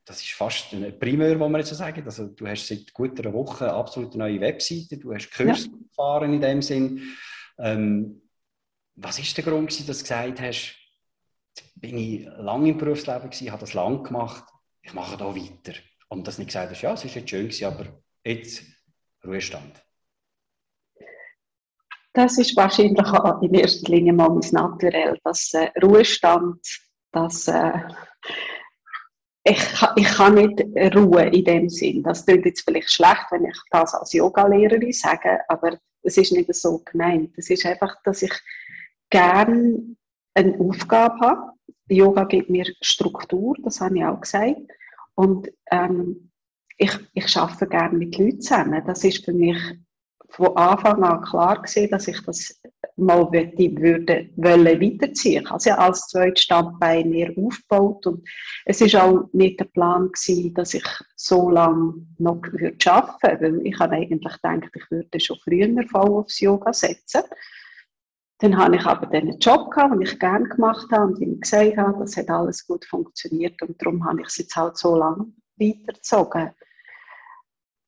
das 0.06 0.22
ist 0.22 0.32
fast 0.32 0.72
ein 0.72 0.98
Primär, 0.98 1.38
wo 1.38 1.48
man 1.48 1.60
jetzt 1.60 1.70
so 1.70 1.74
sagen. 1.74 2.02
Also, 2.04 2.28
du 2.28 2.46
hast 2.46 2.68
seit 2.68 2.92
gut 2.94 3.18
einer 3.18 3.32
Woche 3.32 3.70
absolut 3.72 4.14
eine 4.14 4.24
neue 4.24 4.40
Webseite, 4.40 4.96
du 4.98 5.12
hast 5.12 5.30
Kurs 5.30 5.64
ja. 5.64 5.72
gefahren 5.88 6.32
in 6.32 6.40
dem 6.40 6.62
Sinn. 6.62 7.02
Ähm, 7.58 8.22
was 8.94 9.18
ist 9.18 9.36
der 9.36 9.44
Grund, 9.44 9.68
dass 9.68 9.84
du 9.98 10.02
gesagt 10.02 10.40
hast, 10.40 10.76
bin 11.74 11.98
ich 11.98 12.24
lange 12.38 12.70
im 12.70 12.78
Berufsleben 12.78 13.28
gewesen, 13.28 13.50
habe 13.50 13.60
das 13.60 13.74
lang 13.74 14.04
gemacht, 14.04 14.44
ich 14.80 14.94
mache 14.94 15.16
da 15.16 15.34
weiter. 15.34 15.76
Und 16.08 16.26
dass 16.26 16.38
nicht 16.38 16.48
gesagt 16.48 16.70
hast, 16.70 16.82
ja, 16.82 16.92
es 16.92 17.04
ist 17.04 17.16
jetzt 17.16 17.28
schön 17.28 17.48
gewesen, 17.48 17.64
aber 17.64 17.86
jetzt 18.24 18.62
Ruhestand. 19.24 19.82
Das 22.12 22.38
ist 22.38 22.56
wahrscheinlich 22.56 23.06
in 23.42 23.54
erster 23.54 23.92
Linie 23.92 24.12
mal 24.12 24.30
mein 24.30 24.48
Naturell, 24.52 25.18
dass 25.24 25.52
äh, 25.52 25.68
Ruhestand, 25.82 26.60
dass 27.10 27.48
äh, 27.48 27.72
ich, 29.48 29.62
ich 29.96 30.08
kann 30.08 30.34
nicht 30.34 30.60
ruhen 30.96 31.32
in 31.32 31.44
dem 31.44 31.68
Sinn. 31.68 32.02
Das 32.02 32.26
klingt 32.26 32.46
jetzt 32.46 32.62
vielleicht 32.64 32.90
schlecht, 32.92 33.26
wenn 33.30 33.44
ich 33.44 33.58
das 33.70 33.94
als 33.94 34.12
Yogalehrerin 34.12 34.92
sage, 34.92 35.40
aber 35.48 35.78
es 36.02 36.16
ist 36.16 36.32
nicht 36.32 36.52
so 36.54 36.82
gemeint. 36.84 37.32
Es 37.36 37.48
ist 37.48 37.64
einfach, 37.64 37.94
dass 38.02 38.22
ich 38.22 38.32
gerne 39.08 39.96
eine 40.34 40.58
Aufgabe 40.58 41.20
habe. 41.20 41.52
Yoga 41.88 42.24
gibt 42.24 42.50
mir 42.50 42.66
Struktur, 42.80 43.54
das 43.62 43.80
habe 43.80 43.96
ich 43.96 44.04
auch 44.04 44.20
gesagt. 44.20 44.56
Und 45.14 45.48
ähm, 45.70 46.32
ich, 46.76 46.92
ich 47.14 47.36
arbeite 47.36 47.68
gerne 47.68 47.96
mit 47.96 48.18
Leuten 48.18 48.40
zusammen. 48.40 48.82
Das 48.84 49.04
ist 49.04 49.24
für 49.24 49.32
mich 49.32 49.58
von 50.28 50.56
Anfang 50.56 51.04
an 51.04 51.22
klar 51.22 51.62
gewesen, 51.62 51.90
dass 51.90 52.08
ich 52.08 52.20
das 52.22 52.60
mal 52.96 53.30
würde, 53.30 54.30
wollen 54.36 54.80
weiterziehen. 54.80 55.44
Ich 55.44 55.50
habe 55.50 55.62
ja 55.64 55.78
als 55.78 56.08
zweites 56.08 56.44
Standbein 56.44 57.10
mehr 57.10 57.30
aufgebaut 57.36 58.06
und 58.06 58.26
es 58.64 58.80
ist 58.80 58.96
auch 58.96 59.28
nicht 59.32 59.60
der 59.60 59.66
Plan 59.66 60.10
gewesen, 60.10 60.54
dass 60.54 60.74
ich 60.74 60.86
so 61.14 61.50
lange 61.50 61.94
noch 62.18 62.42
würde 62.52 62.92
arbeiten 62.92 63.42
würde, 63.42 63.58
weil 63.58 63.66
ich 63.66 63.78
habe 63.78 63.96
eigentlich 63.96 64.32
gedacht, 64.42 64.70
ich 64.74 64.90
würde 64.90 65.20
schon 65.20 65.38
früher 65.44 65.88
voll 65.88 66.10
aufs 66.10 66.40
Yoga 66.40 66.72
setzen. 66.72 67.22
Dann 68.38 68.56
habe 68.56 68.76
ich 68.76 68.84
aber 68.84 69.06
den 69.06 69.38
Job 69.38 69.70
gehabt, 69.70 69.94
den 69.94 70.02
ich 70.02 70.18
gerne 70.18 70.48
gemacht 70.48 70.86
habe 70.92 71.12
und 71.12 71.22
ich 71.22 71.40
gesagt 71.40 71.76
habe, 71.76 71.98
das 72.00 72.16
hat 72.16 72.28
alles 72.28 72.66
gut 72.66 72.84
funktioniert 72.84 73.60
und 73.62 73.80
darum 73.80 74.04
habe 74.04 74.20
ich 74.20 74.28
es 74.28 74.38
jetzt 74.38 74.56
halt 74.56 74.76
so 74.76 74.96
lange 74.96 75.32
weitergezogen. 75.56 76.50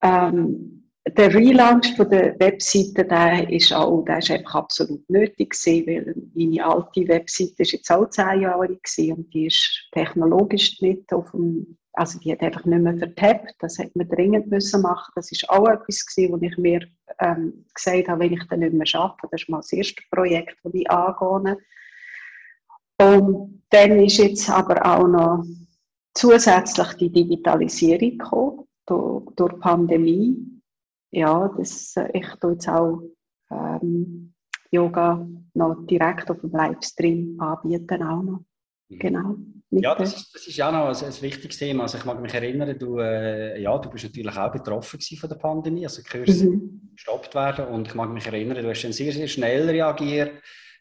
Ähm, 0.02 0.87
der 1.16 1.34
Relaunch 1.34 1.96
von 1.96 2.08
der 2.10 2.38
Webseite, 2.40 3.04
der 3.04 3.50
ist 3.50 3.72
auch, 3.72 4.04
der 4.04 4.18
ist 4.18 4.30
einfach 4.30 4.56
absolut 4.56 5.08
nötig 5.08 5.50
gewesen, 5.50 5.86
weil 5.86 6.14
meine 6.34 6.64
alte 6.64 7.08
Webseite 7.08 7.62
ist 7.62 7.72
jetzt 7.72 7.90
auch 7.90 8.08
zehn 8.10 8.42
Jahre 8.42 8.68
gewesen 8.68 9.12
und 9.12 9.34
die 9.34 9.46
ist 9.46 9.88
technologisch 9.92 10.80
nicht 10.80 11.12
auf 11.12 11.30
dem, 11.32 11.78
also 11.92 12.18
die 12.20 12.32
hat 12.32 12.42
einfach 12.42 12.64
nicht 12.64 12.82
mehr 12.82 12.96
vertappt. 12.96 13.54
Das 13.60 13.78
hätte 13.78 13.96
man 13.96 14.08
dringend 14.08 14.48
müssen 14.48 14.82
machen. 14.82 15.12
Das 15.14 15.30
ist 15.32 15.48
auch 15.50 15.68
etwas 15.68 16.06
gewesen, 16.06 16.32
wo 16.32 16.44
ich 16.44 16.56
mir 16.58 16.80
ähm, 17.20 17.64
gesagt 17.74 18.08
habe, 18.08 18.20
wenn 18.20 18.32
ich 18.32 18.44
dann 18.48 18.60
nicht 18.60 18.72
mehr 18.72 18.86
schaffe, 18.86 19.28
das 19.30 19.42
ist 19.42 19.48
mal 19.48 19.58
das 19.58 19.72
erste 19.72 20.02
Projekt, 20.10 20.56
das 20.62 20.74
ich 20.74 20.90
angehe. 20.90 21.58
Und 23.00 23.62
dann 23.70 23.98
ist 24.00 24.18
jetzt 24.18 24.50
aber 24.50 24.84
auch 24.84 25.06
noch 25.06 25.44
zusätzlich 26.14 26.94
die 26.94 27.12
Digitalisierung 27.12 28.18
gekommen 28.18 28.64
durch, 28.86 29.24
durch 29.36 29.52
die 29.52 29.60
Pandemie. 29.60 30.57
Ja, 31.10 31.50
das, 31.56 31.96
äh, 31.96 32.08
ich 32.12 32.26
tue 32.40 32.52
jetzt 32.52 32.68
auch 32.68 33.02
ähm, 33.50 34.34
Yoga 34.70 35.26
noch 35.54 35.86
direkt 35.86 36.30
auf 36.30 36.40
dem 36.40 36.50
Livestream 36.50 37.40
anbieten 37.40 38.02
auch 38.02 38.22
noch. 38.22 38.40
Mhm. 38.88 38.98
Genau. 38.98 39.36
Ja, 39.70 39.94
das 39.94 40.16
ist, 40.16 40.34
das 40.34 40.46
ist 40.46 40.56
ja 40.56 40.72
noch 40.72 40.88
ein, 40.88 41.04
ein, 41.04 41.22
wichtiges 41.22 41.58
Thema. 41.58 41.82
Also 41.82 41.98
ich 41.98 42.04
mag 42.04 42.20
mich 42.20 42.32
erinnern, 42.32 42.78
du, 42.78 42.98
äh, 42.98 43.60
ja, 43.60 43.76
du 43.78 43.90
bist 43.90 44.04
natürlich 44.04 44.36
auch 44.36 44.50
betroffen 44.50 45.00
von 45.00 45.28
der 45.28 45.36
Pandemie, 45.36 45.84
also 45.84 46.02
Kurs 46.02 46.42
mhm. 46.42 46.90
gestoppt 46.94 47.34
werden 47.34 47.66
und 47.66 47.88
ich 47.88 47.94
mag 47.94 48.10
mich 48.10 48.26
erinnern, 48.26 48.62
du 48.62 48.70
hast 48.70 48.82
dann 48.82 48.92
sehr, 48.92 49.12
sehr 49.12 49.28
schnell 49.28 49.68
reagiert 49.68 50.32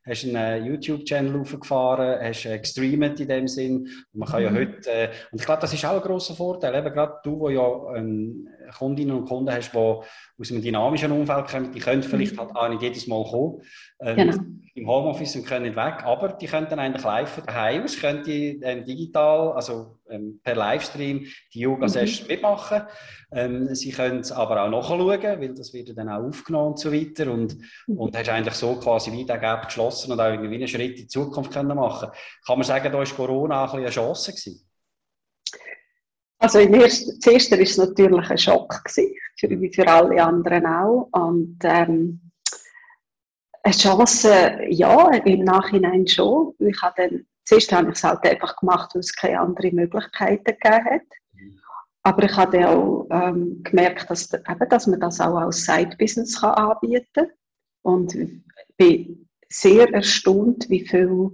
hast 0.08 0.26
einen 0.26 0.36
äh, 0.36 0.58
YouTube-Channel 0.60 1.40
aufgefahren, 1.40 2.20
hast 2.22 2.46
äh, 2.46 2.60
gestreamt 2.60 3.20
in 3.20 3.28
dem 3.28 3.48
Sinn. 3.48 3.88
Und 4.14 4.20
man 4.20 4.30
kann 4.30 4.44
ja 4.44 4.52
mhm. 4.52 4.56
heute, 4.56 4.90
äh, 4.90 5.10
und 5.32 5.40
ich 5.40 5.46
glaube, 5.46 5.62
das 5.62 5.74
ist 5.74 5.86
auch 5.86 5.96
ein 5.96 6.02
grosser 6.02 6.36
Vorteil, 6.36 6.76
eben 6.76 6.94
gerade 6.94 7.20
du, 7.24 7.40
wo 7.40 7.50
ja 7.50 7.96
ähm, 7.96 8.48
Kundinnen 8.78 9.16
und 9.16 9.26
Kunden 9.26 9.52
hast, 9.52 9.74
die 9.74 9.78
aus 9.78 10.52
einem 10.52 10.62
dynamischen 10.62 11.12
Umfeld 11.12 11.48
kommen, 11.48 11.72
die 11.72 11.80
können 11.80 12.04
vielleicht 12.04 12.36
mhm. 12.36 12.40
halt 12.40 12.56
auch 12.56 12.70
nicht 12.70 12.82
jedes 12.82 13.08
Mal 13.08 13.24
kommen, 13.24 13.62
ähm, 14.02 14.16
genau. 14.16 14.38
im 14.76 14.88
Homeoffice 14.88 15.36
und 15.36 15.46
können 15.46 15.66
nicht 15.66 15.76
weg, 15.76 16.04
aber 16.04 16.30
die 16.30 16.48
können 16.48 16.68
dann 16.70 16.80
eigentlich 16.80 17.04
live 17.04 17.30
von 17.30 17.46
daheim 17.46 17.84
aus, 17.84 18.00
können 18.00 18.24
die 18.24 18.60
ähm, 18.62 18.86
digital, 18.86 19.54
also 19.54 19.98
ähm, 20.10 20.40
per 20.44 20.56
Livestream 20.56 21.26
die 21.54 21.60
Yoga-Session 21.60 22.28
mhm. 22.28 22.34
mitmachen. 22.34 22.82
Ähm, 23.32 23.76
sie 23.76 23.92
können 23.92 24.20
es 24.20 24.32
aber 24.32 24.64
auch 24.64 24.70
nachschauen, 24.70 25.08
weil 25.08 25.54
das 25.54 25.74
wird 25.74 25.98
dann 25.98 26.10
auch 26.10 26.24
aufgenommen 26.24 26.72
und 26.72 26.80
so 26.80 26.92
weiter 26.92 27.32
und, 27.32 27.58
mhm. 27.88 27.98
und 27.98 28.18
hast 28.18 28.30
eigentlich 28.30 28.56
so 28.56 28.76
quasi 28.76 29.12
wie 29.12 29.26
den 29.26 29.40
Gap 29.40 29.66
geschlossen 29.66 30.12
und 30.12 30.20
auch 30.20 30.32
irgendwie 30.32 30.56
einen 30.56 30.68
Schritt 30.68 30.92
in 30.92 30.96
die 30.96 31.08
Zukunft 31.08 31.52
können 31.52 31.76
machen. 31.76 32.10
Kann 32.46 32.58
man 32.58 32.66
sagen, 32.66 32.92
da 32.92 32.98
war 32.98 33.06
Corona 33.06 33.66
auch 33.66 33.74
ein 33.74 33.80
eine 33.80 33.90
Chance 33.90 34.32
gewesen? 34.32 34.64
Also 36.40 36.60
im 36.60 36.74
ersten, 36.76 37.20
zuerst 37.20 37.52
war 37.52 37.60
es 37.60 37.78
natürlich 37.78 38.30
ein 38.30 38.38
Schock, 38.38 38.84
gewesen, 38.84 39.14
für, 39.40 39.50
wie 39.50 39.74
für 39.74 39.88
alle 39.88 40.24
anderen 40.24 40.66
auch. 40.66 41.10
Und 41.12 41.58
ähm, 41.64 42.22
eine 43.64 43.74
Chance, 43.74 44.60
ja, 44.70 45.10
im 45.26 45.44
Nachhinein 45.44 46.08
schon. 46.08 46.54
Ich 46.60 46.82
habe 46.82 46.94
dann, 46.98 47.26
zuerst 47.48 47.72
habe 47.72 47.90
ich 47.90 47.96
es 47.96 48.04
halt 48.04 48.26
einfach 48.26 48.58
gemacht, 48.58 48.92
weil 48.94 49.00
es 49.00 49.16
keine 49.16 49.40
anderen 49.40 49.76
Möglichkeiten 49.76 50.44
gegeben 50.44 50.86
hat. 50.86 51.02
Aber 52.04 52.24
ich 52.24 52.36
habe 52.36 52.70
auch 52.70 53.08
ähm, 53.10 53.62
gemerkt, 53.64 54.10
dass, 54.10 54.34
eben, 54.34 54.70
dass 54.70 54.88
man 54.88 55.00
das 55.00 55.20
auch 55.20 55.38
als 55.38 55.66
Side-Business 55.66 56.42
anbieten 56.44 57.06
kann. 57.14 57.30
Und 57.82 58.18
bin 58.78 59.28
sehr 59.50 59.92
erstaunt, 59.94 60.70
wie 60.70 60.86
viel, 60.86 61.32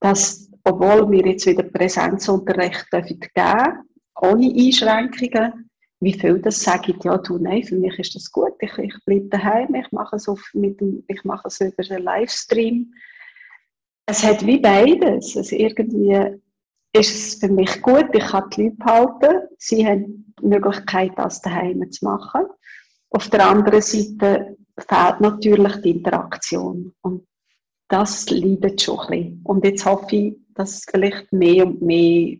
dass, 0.00 0.50
obwohl 0.64 1.10
wir 1.10 1.26
jetzt 1.26 1.46
wieder 1.46 1.62
Präsenzunterricht 1.62 2.90
geben 2.90 3.84
ohne 4.22 4.54
Einschränkungen, 4.54 5.70
wie 6.00 6.14
viel 6.14 6.40
das 6.40 6.60
sagen, 6.60 6.98
ja 7.02 7.18
du, 7.18 7.38
nein, 7.38 7.62
für 7.62 7.76
mich 7.76 7.98
ist 7.98 8.14
das 8.14 8.30
gut, 8.32 8.54
ich, 8.60 8.76
ich 8.78 8.94
bleibe 9.04 9.28
daheim, 9.28 9.74
ich 9.74 9.90
mache 9.92 10.16
es, 10.16 10.28
auf, 10.28 10.42
mit 10.54 10.80
dem, 10.80 11.04
ich 11.08 11.24
mache 11.24 11.48
es 11.48 11.60
über 11.60 11.82
den 11.82 12.02
Livestream. 12.02 12.92
Es 14.10 14.24
hat 14.24 14.44
wie 14.44 14.58
beides. 14.58 15.36
Also 15.36 15.54
irgendwie 15.54 16.40
ist 16.92 17.14
es 17.14 17.34
für 17.36 17.46
mich 17.46 17.80
gut, 17.80 18.06
ich 18.12 18.26
kann 18.26 18.50
die 18.50 18.64
Leute 18.64 18.76
behalten, 18.76 19.48
sie 19.56 19.86
haben 19.86 20.34
die 20.42 20.46
Möglichkeit, 20.46 21.12
das 21.14 21.40
daheim 21.40 21.88
zu 21.92 22.06
machen. 22.06 22.46
Auf 23.10 23.28
der 23.28 23.48
anderen 23.48 23.80
Seite 23.80 24.56
fehlt 24.76 25.20
natürlich 25.20 25.76
die 25.82 25.90
Interaktion 25.90 26.92
und 27.02 27.24
das 27.86 28.28
leidet 28.30 28.82
schon 28.82 28.98
ein 28.98 29.08
bisschen. 29.10 29.40
Und 29.44 29.64
jetzt 29.64 29.86
hoffe 29.86 30.16
ich, 30.16 30.36
dass 30.56 30.84
vielleicht 30.90 31.32
mehr 31.32 31.66
und 31.66 31.80
mehr 31.80 32.36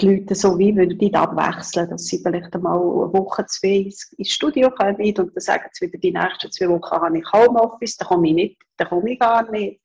die 0.00 0.06
Leute 0.06 0.34
so 0.34 0.58
wie 0.58 0.74
würden 0.74 1.14
abwechseln, 1.14 1.90
dass 1.90 2.06
sie 2.06 2.18
vielleicht 2.18 2.52
einmal 2.56 2.76
eine 2.76 3.12
Woche, 3.12 3.46
zwei 3.46 3.82
ins, 3.84 4.12
ins 4.14 4.30
Studio 4.30 4.68
kommen 4.72 4.96
und 4.96 5.16
dann 5.16 5.30
sagen 5.36 5.68
sie 5.72 5.86
wieder, 5.86 5.98
die 5.98 6.10
nächsten 6.10 6.50
zwei 6.50 6.68
Wochen 6.70 6.90
habe 6.90 7.18
ich 7.18 7.32
Homeoffice, 7.32 7.96
dann 7.98 8.08
komme 8.08 8.28
ich 8.30 8.34
nicht, 8.34 8.62
dann 8.78 8.88
komme 8.88 9.12
ich 9.12 9.18
gar 9.20 9.48
nicht. 9.48 9.80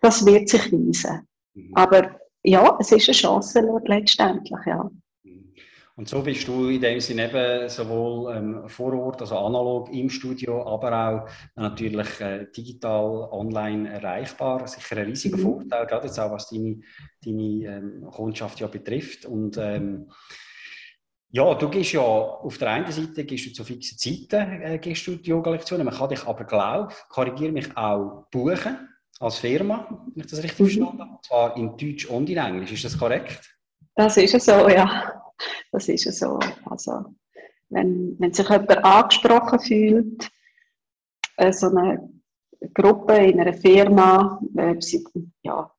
Das 0.00 0.24
wird 0.24 0.48
sich 0.48 0.72
weisen. 0.72 1.26
Mhm. 1.54 1.72
Aber 1.74 2.20
ja, 2.42 2.76
es 2.80 2.92
ist 2.92 3.08
eine 3.08 3.16
Chance 3.16 3.82
letztendlich, 3.84 4.66
ja. 4.66 4.90
Und 5.96 6.08
so 6.08 6.22
bist 6.22 6.48
du 6.48 6.70
in 6.70 6.80
dem 6.80 6.98
Sinne 6.98 7.28
eben 7.28 7.68
sowohl 7.68 8.34
ähm, 8.34 8.68
vor 8.68 8.94
Ort, 8.94 9.20
also 9.20 9.36
analog 9.36 9.92
im 9.92 10.08
Studio, 10.08 10.66
aber 10.66 10.92
auch 10.92 11.28
natürlich 11.56 12.18
äh, 12.22 12.46
digital, 12.56 13.28
online 13.30 13.92
erreichbar. 13.92 14.66
Sicher 14.66 14.96
ein 14.96 15.08
riesiger 15.08 15.36
mhm. 15.36 15.42
Vorteil, 15.42 15.86
gerade 15.86 16.06
jetzt 16.06 16.18
auch 16.18 16.30
was 16.30 16.48
deine, 16.48 16.80
deine 17.22 17.42
ähm, 17.42 18.06
Kundschaft 18.10 18.60
ja 18.60 18.68
betrifft. 18.68 19.26
Und 19.26 19.58
ähm, 19.58 20.10
ja, 21.28 21.54
du 21.54 21.68
gehst 21.68 21.92
ja 21.92 22.00
auf 22.00 22.56
der 22.56 22.70
einen 22.70 22.90
Seite 22.90 23.26
gehst 23.26 23.46
du 23.46 23.52
zu 23.52 23.64
fixen 23.64 23.98
Zeiten 23.98 24.62
äh, 24.62 24.78
gehst 24.78 25.06
du 25.06 25.16
die 25.16 25.28
Yoga-Lektionen. 25.28 25.84
Man 25.84 25.94
kann 25.94 26.08
dich 26.08 26.26
aber, 26.26 26.44
glaube 26.44 26.94
korrigiere 27.10 27.52
mich, 27.52 27.76
auch 27.76 28.24
buchen 28.30 28.89
als 29.20 29.38
Firma, 29.38 29.86
wenn 30.14 30.24
ich 30.24 30.30
das 30.30 30.42
richtig 30.42 30.58
mhm. 30.58 30.64
verstanden 30.64 31.00
habe. 31.00 31.12
Und 31.12 31.24
zwar 31.24 31.56
in 31.56 31.76
Deutsch 31.76 32.06
und 32.06 32.28
in 32.28 32.38
Englisch. 32.38 32.72
Ist 32.72 32.84
das 32.84 32.98
korrekt? 32.98 33.56
Das 33.94 34.16
ist 34.16 34.44
so, 34.44 34.68
ja. 34.68 35.22
Das 35.72 35.88
ist 35.88 36.04
ja 36.04 36.12
so. 36.12 36.38
Also, 36.64 37.04
wenn, 37.68 38.16
wenn 38.18 38.32
sich 38.32 38.48
jemand 38.48 38.84
angesprochen 38.84 39.60
fühlt, 39.60 40.30
äh, 41.36 41.52
so 41.52 41.68
eine 41.68 42.10
Gruppe 42.74 43.16
in 43.16 43.40
einer 43.40 43.54
Firma, 43.54 44.40
äh, 44.56 44.76
ja, 45.42 45.70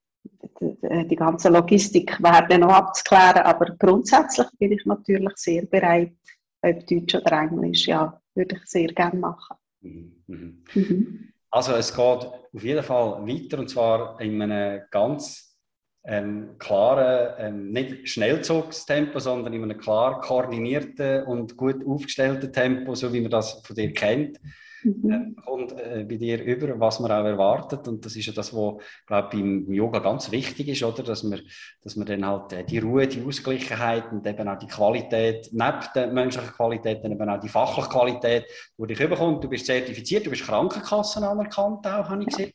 die, 0.60 1.16
ganze 1.16 1.48
Logistik 1.48 2.20
wäre 2.22 2.58
noch 2.58 2.72
abzuklären, 2.72 3.42
aber 3.42 3.76
grundsätzlich 3.76 4.46
bin 4.58 4.72
ich 4.72 4.84
natürlich 4.86 5.36
sehr 5.36 5.66
bereit, 5.66 6.16
ob 6.62 6.86
Deutsch 6.86 7.14
oder 7.14 7.42
Englisch, 7.42 7.86
ja, 7.86 8.20
würde 8.34 8.56
ich 8.56 8.64
sehr 8.66 8.88
gerne 8.88 9.18
machen. 9.18 9.56
Mhm. 9.80 10.64
Mhm. 10.74 11.31
Also 11.54 11.74
es 11.74 11.94
geht 11.94 12.00
auf 12.00 12.62
jeden 12.62 12.82
Fall 12.82 13.26
weiter 13.26 13.58
und 13.58 13.68
zwar 13.68 14.18
in 14.22 14.40
einem 14.40 14.80
ganz 14.90 15.54
ähm, 16.02 16.56
klaren, 16.58 17.34
ähm, 17.38 17.72
nicht 17.72 18.08
Schnellzugstempo, 18.08 19.18
sondern 19.18 19.52
in 19.52 19.62
einem 19.62 19.78
klar 19.78 20.22
koordinierten 20.22 21.24
und 21.24 21.58
gut 21.58 21.86
aufgestellten 21.86 22.50
Tempo, 22.54 22.94
so 22.94 23.12
wie 23.12 23.20
man 23.20 23.30
das 23.30 23.60
von 23.66 23.76
dir 23.76 23.92
kennt. 23.92 24.40
Mhm. 24.84 25.10
Äh, 25.10 25.42
kommt 25.42 25.72
äh, 25.72 26.04
bei 26.08 26.16
dir 26.16 26.42
über, 26.42 26.78
was 26.80 27.00
man 27.00 27.10
auch 27.10 27.24
erwartet. 27.24 27.86
Und 27.88 28.04
das 28.04 28.16
ist 28.16 28.26
ja 28.26 28.32
das, 28.32 28.54
was, 28.54 28.82
glaube 29.06 29.28
beim 29.32 29.72
Yoga 29.72 30.00
ganz 30.00 30.30
wichtig 30.30 30.68
ist, 30.68 30.82
oder? 30.82 31.02
Dass 31.02 31.22
man, 31.22 31.40
dass 31.82 31.96
man 31.96 32.06
dann 32.06 32.26
halt 32.26 32.52
äh, 32.52 32.64
die 32.64 32.78
Ruhe, 32.78 33.06
die 33.06 33.22
Ausgleichheit 33.24 34.10
und 34.12 34.26
eben 34.26 34.48
auch 34.48 34.58
die 34.58 34.66
Qualität, 34.66 35.48
neben 35.52 35.80
der 35.94 36.06
menschlichen 36.08 36.52
Qualität, 36.52 37.04
dann 37.04 37.12
eben 37.12 37.28
auch 37.28 37.40
die 37.40 37.48
fachliche 37.48 37.88
Qualität, 37.88 38.44
die 38.76 38.86
dich 38.86 39.00
überkommt. 39.00 39.44
Du 39.44 39.48
bist 39.48 39.66
zertifiziert, 39.66 40.26
du 40.26 40.30
bist 40.30 40.44
Krankenkassen 40.44 41.24
anerkannt 41.24 41.86
auch, 41.86 42.08
habe 42.08 42.22
ich 42.22 42.28
gesehen. 42.28 42.52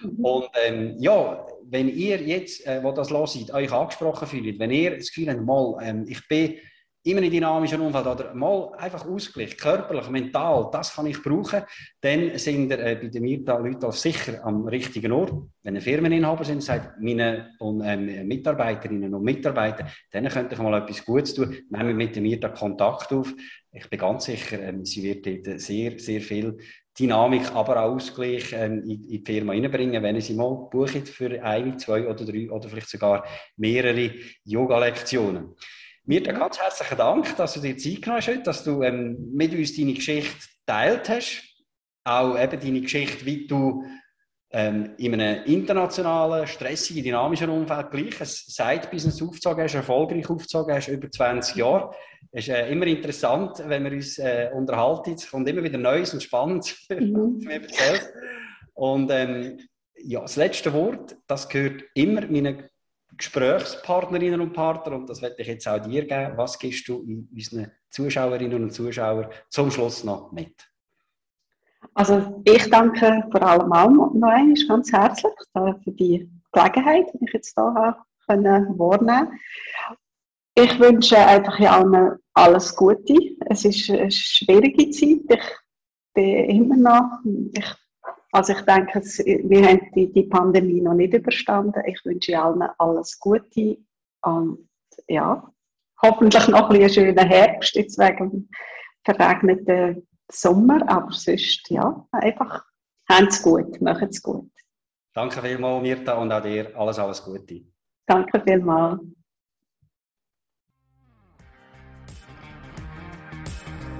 Mhm. 0.00 0.24
Und 0.24 0.48
ähm, 0.66 0.96
ja, 0.98 1.46
wenn 1.64 1.88
ihr 1.88 2.20
jetzt, 2.22 2.66
äh, 2.66 2.82
wo 2.82 2.92
das 2.92 3.10
los 3.10 3.34
seid, 3.34 3.52
euch 3.52 3.72
angesprochen 3.72 4.28
fühlt, 4.28 4.58
wenn 4.58 4.70
ihr 4.70 4.96
das 4.96 5.08
Gefühl 5.08 5.30
habt, 5.30 5.44
mal, 5.44 5.78
ähm, 5.82 6.04
ich 6.06 6.26
bin 6.28 6.56
in 7.06 7.18
einem 7.18 7.30
dynamischen 7.30 7.82
Umfeld 7.82 8.06
oder 8.06 8.34
mal 8.34 8.72
einfach 8.78 9.06
Ausgleich, 9.06 9.58
körperlich, 9.58 10.08
mental, 10.08 10.70
das 10.72 10.94
kann 10.94 11.06
ich 11.06 11.22
brauchen, 11.22 11.62
dann 12.00 12.38
sind 12.38 12.70
ihr 12.70 12.78
äh, 12.78 12.96
bei 12.96 13.08
den 13.08 13.44
Leuten 13.44 13.92
sicher 13.92 14.42
am 14.42 14.66
richtigen 14.66 15.12
Ort. 15.12 15.34
Wenn 15.62 15.74
ihr 15.74 15.82
Firmeninhaber 15.82 16.44
sind, 16.44 16.62
sagt 16.62 17.00
meine 17.00 17.50
ähm, 17.60 18.26
Mitarbeiterinnen 18.26 19.12
und 19.12 19.22
Mitarbeiter, 19.22 19.86
dann 20.12 20.28
könnt 20.28 20.52
ihr 20.52 20.62
mal 20.62 20.80
etwas 20.80 21.04
Gutes 21.04 21.34
tun, 21.34 21.54
nehmen 21.68 21.94
mit 21.94 22.16
mir 22.16 22.40
da 22.40 22.48
Kontakt 22.48 23.12
auf. 23.12 23.34
Ich 23.70 23.90
bin 23.90 23.98
ganz 23.98 24.24
sicher, 24.24 24.60
ähm, 24.62 24.86
sie 24.86 25.02
wird 25.02 25.26
dort 25.26 25.60
sehr, 25.60 25.98
sehr 25.98 26.22
viel 26.22 26.56
Dynamik, 26.98 27.54
aber 27.54 27.82
auch 27.82 27.96
Ausgleich 27.96 28.54
ähm, 28.54 28.82
in, 28.84 29.04
in, 29.04 29.24
die 29.24 29.32
Firma 29.32 29.52
reinbringen, 29.52 30.02
wenn 30.02 30.14
ihr 30.14 30.22
sie 30.22 30.34
mal 30.34 30.68
bucht 30.70 31.08
für 31.08 31.42
eine, 31.42 31.76
zwei 31.76 32.06
oder 32.08 32.24
drei 32.24 32.50
oder 32.50 32.68
vielleicht 32.68 32.88
sogar 32.88 33.26
mehrere 33.56 34.10
Yoga-Lektionen. 34.44 35.54
Mir 36.06 36.20
ganz 36.20 36.60
herzlichen 36.60 36.98
Dank, 36.98 37.34
dass 37.36 37.54
du 37.54 37.60
dir 37.60 37.78
Zeit 37.78 38.02
genommen 38.02 38.20
hast, 38.20 38.46
dass 38.46 38.62
du 38.62 38.82
ähm, 38.82 39.30
mit 39.32 39.54
uns 39.54 39.74
deine 39.74 39.94
Geschichte 39.94 40.36
teilt 40.66 41.08
hast. 41.08 41.42
Auch 42.04 42.38
eben 42.38 42.60
deine 42.60 42.80
Geschichte, 42.82 43.24
wie 43.24 43.46
du 43.46 43.82
ähm, 44.50 44.92
in 44.98 45.14
einem 45.14 45.44
internationalen, 45.44 46.46
stressigen, 46.46 47.02
dynamischen 47.02 47.48
Umfeld 47.48 47.90
gleich 47.90 48.20
ein 48.20 48.26
Side-Business 48.26 49.22
aufgezogen 49.22 49.64
hast, 49.64 49.76
erfolgreich 49.76 50.28
aufgezogen 50.28 50.74
hast, 50.74 50.88
über 50.88 51.10
20 51.10 51.56
Jahre. 51.56 51.94
Es 52.32 52.48
ist 52.48 52.54
äh, 52.54 52.70
immer 52.70 52.86
interessant, 52.86 53.62
wenn 53.64 53.84
wir 53.84 53.92
uns 53.92 54.18
äh, 54.18 54.50
unterhalten. 54.52 55.14
Es 55.14 55.30
kommt 55.30 55.48
immer 55.48 55.62
wieder 55.62 55.78
Neues 55.78 56.12
und 56.12 56.22
Spannendes, 56.22 56.86
mhm. 56.90 57.38
mir 57.38 57.62
erzählt. 57.62 58.12
Und 58.74 59.10
ähm, 59.10 59.58
ja, 59.96 60.20
das 60.20 60.36
letzte 60.36 60.70
Wort, 60.74 61.16
das 61.26 61.48
gehört 61.48 61.82
immer 61.94 62.26
meinen 62.26 62.68
Gesprächspartnerinnen 63.16 64.40
und 64.40 64.52
Partnern, 64.52 65.00
und 65.00 65.10
das 65.10 65.22
werde 65.22 65.36
ich 65.38 65.46
jetzt 65.46 65.68
auch 65.68 65.78
dir 65.78 66.04
geben. 66.06 66.36
Was 66.36 66.58
gibst 66.58 66.88
du 66.88 66.96
unseren 67.32 67.70
Zuschauerinnen 67.90 68.64
und 68.64 68.70
Zuschauern 68.70 69.28
zum 69.48 69.70
Schluss 69.70 70.04
noch 70.04 70.32
mit? 70.32 70.54
Also 71.94 72.42
ich 72.44 72.68
danke 72.70 73.24
vor 73.30 73.42
allem 73.42 73.72
auch 73.72 73.90
noch 73.90 74.12
einmal 74.14 74.54
ganz 74.68 74.92
herzlich 74.92 75.32
für 75.52 75.92
die 75.92 76.28
Gelegenheit, 76.52 77.06
die 77.12 77.24
ich 77.26 77.32
jetzt 77.32 77.54
hier 77.54 77.94
wahrnehmen. 78.26 79.38
Ich 80.56 80.78
wünsche 80.80 81.18
einfach 81.18 81.58
allen 81.60 82.18
alles 82.32 82.74
Gute. 82.74 83.14
Es 83.50 83.64
ist 83.64 83.90
eine 83.90 84.10
schwierige 84.10 84.90
Zeit. 84.90 85.20
Ich 85.28 86.14
bin 86.14 86.44
immer 86.48 86.76
noch, 86.76 87.20
ich 87.52 87.74
also 88.34 88.52
ich 88.52 88.62
denke, 88.62 89.00
wir 89.00 89.64
haben 89.64 89.90
die, 89.94 90.12
die 90.12 90.24
Pandemie 90.24 90.80
noch 90.80 90.94
nicht 90.94 91.14
überstanden. 91.14 91.80
Ich 91.86 92.04
wünsche 92.04 92.36
allen 92.36 92.62
alles 92.78 93.18
Gute 93.20 93.78
und 94.22 94.68
ja, 95.06 95.48
hoffentlich 96.02 96.48
noch 96.48 96.68
ein, 96.68 96.82
ein 96.82 96.90
schöner 96.90 97.24
Herbst, 97.24 97.76
jetzt 97.76 97.96
wegen 97.96 98.30
dem 98.30 98.48
verregneten 99.04 100.04
Sommer, 100.32 100.80
aber 100.88 101.12
sonst, 101.12 101.70
ja, 101.70 102.04
einfach 102.10 102.64
haben 103.08 103.28
es 103.28 103.40
gut, 103.40 103.80
machen 103.80 104.08
es 104.08 104.20
gut. 104.20 104.50
Danke 105.14 105.40
vielmals, 105.40 105.82
Mirta, 105.82 106.14
und 106.14 106.32
auch 106.32 106.42
dir 106.42 106.76
alles, 106.76 106.98
alles 106.98 107.22
Gute. 107.22 107.62
Danke 108.06 108.42
vielmals. 108.44 109.00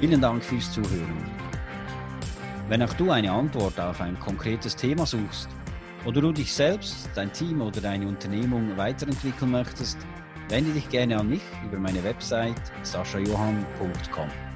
Vielen 0.00 0.20
Dank 0.20 0.42
fürs 0.42 0.72
Zuhören. 0.72 1.33
Wenn 2.66 2.82
auch 2.82 2.94
du 2.94 3.10
eine 3.10 3.30
Antwort 3.30 3.78
auf 3.78 4.00
ein 4.00 4.18
konkretes 4.18 4.74
Thema 4.74 5.04
suchst 5.04 5.48
oder 6.06 6.22
du 6.22 6.32
dich 6.32 6.52
selbst, 6.52 7.10
dein 7.14 7.30
Team 7.30 7.60
oder 7.60 7.80
deine 7.80 8.08
Unternehmung 8.08 8.74
weiterentwickeln 8.78 9.50
möchtest, 9.50 9.98
wende 10.48 10.72
dich 10.72 10.88
gerne 10.88 11.18
an 11.18 11.28
mich 11.28 11.42
über 11.62 11.78
meine 11.78 12.02
Website 12.02 12.60
saschajohann.com. 12.82 14.53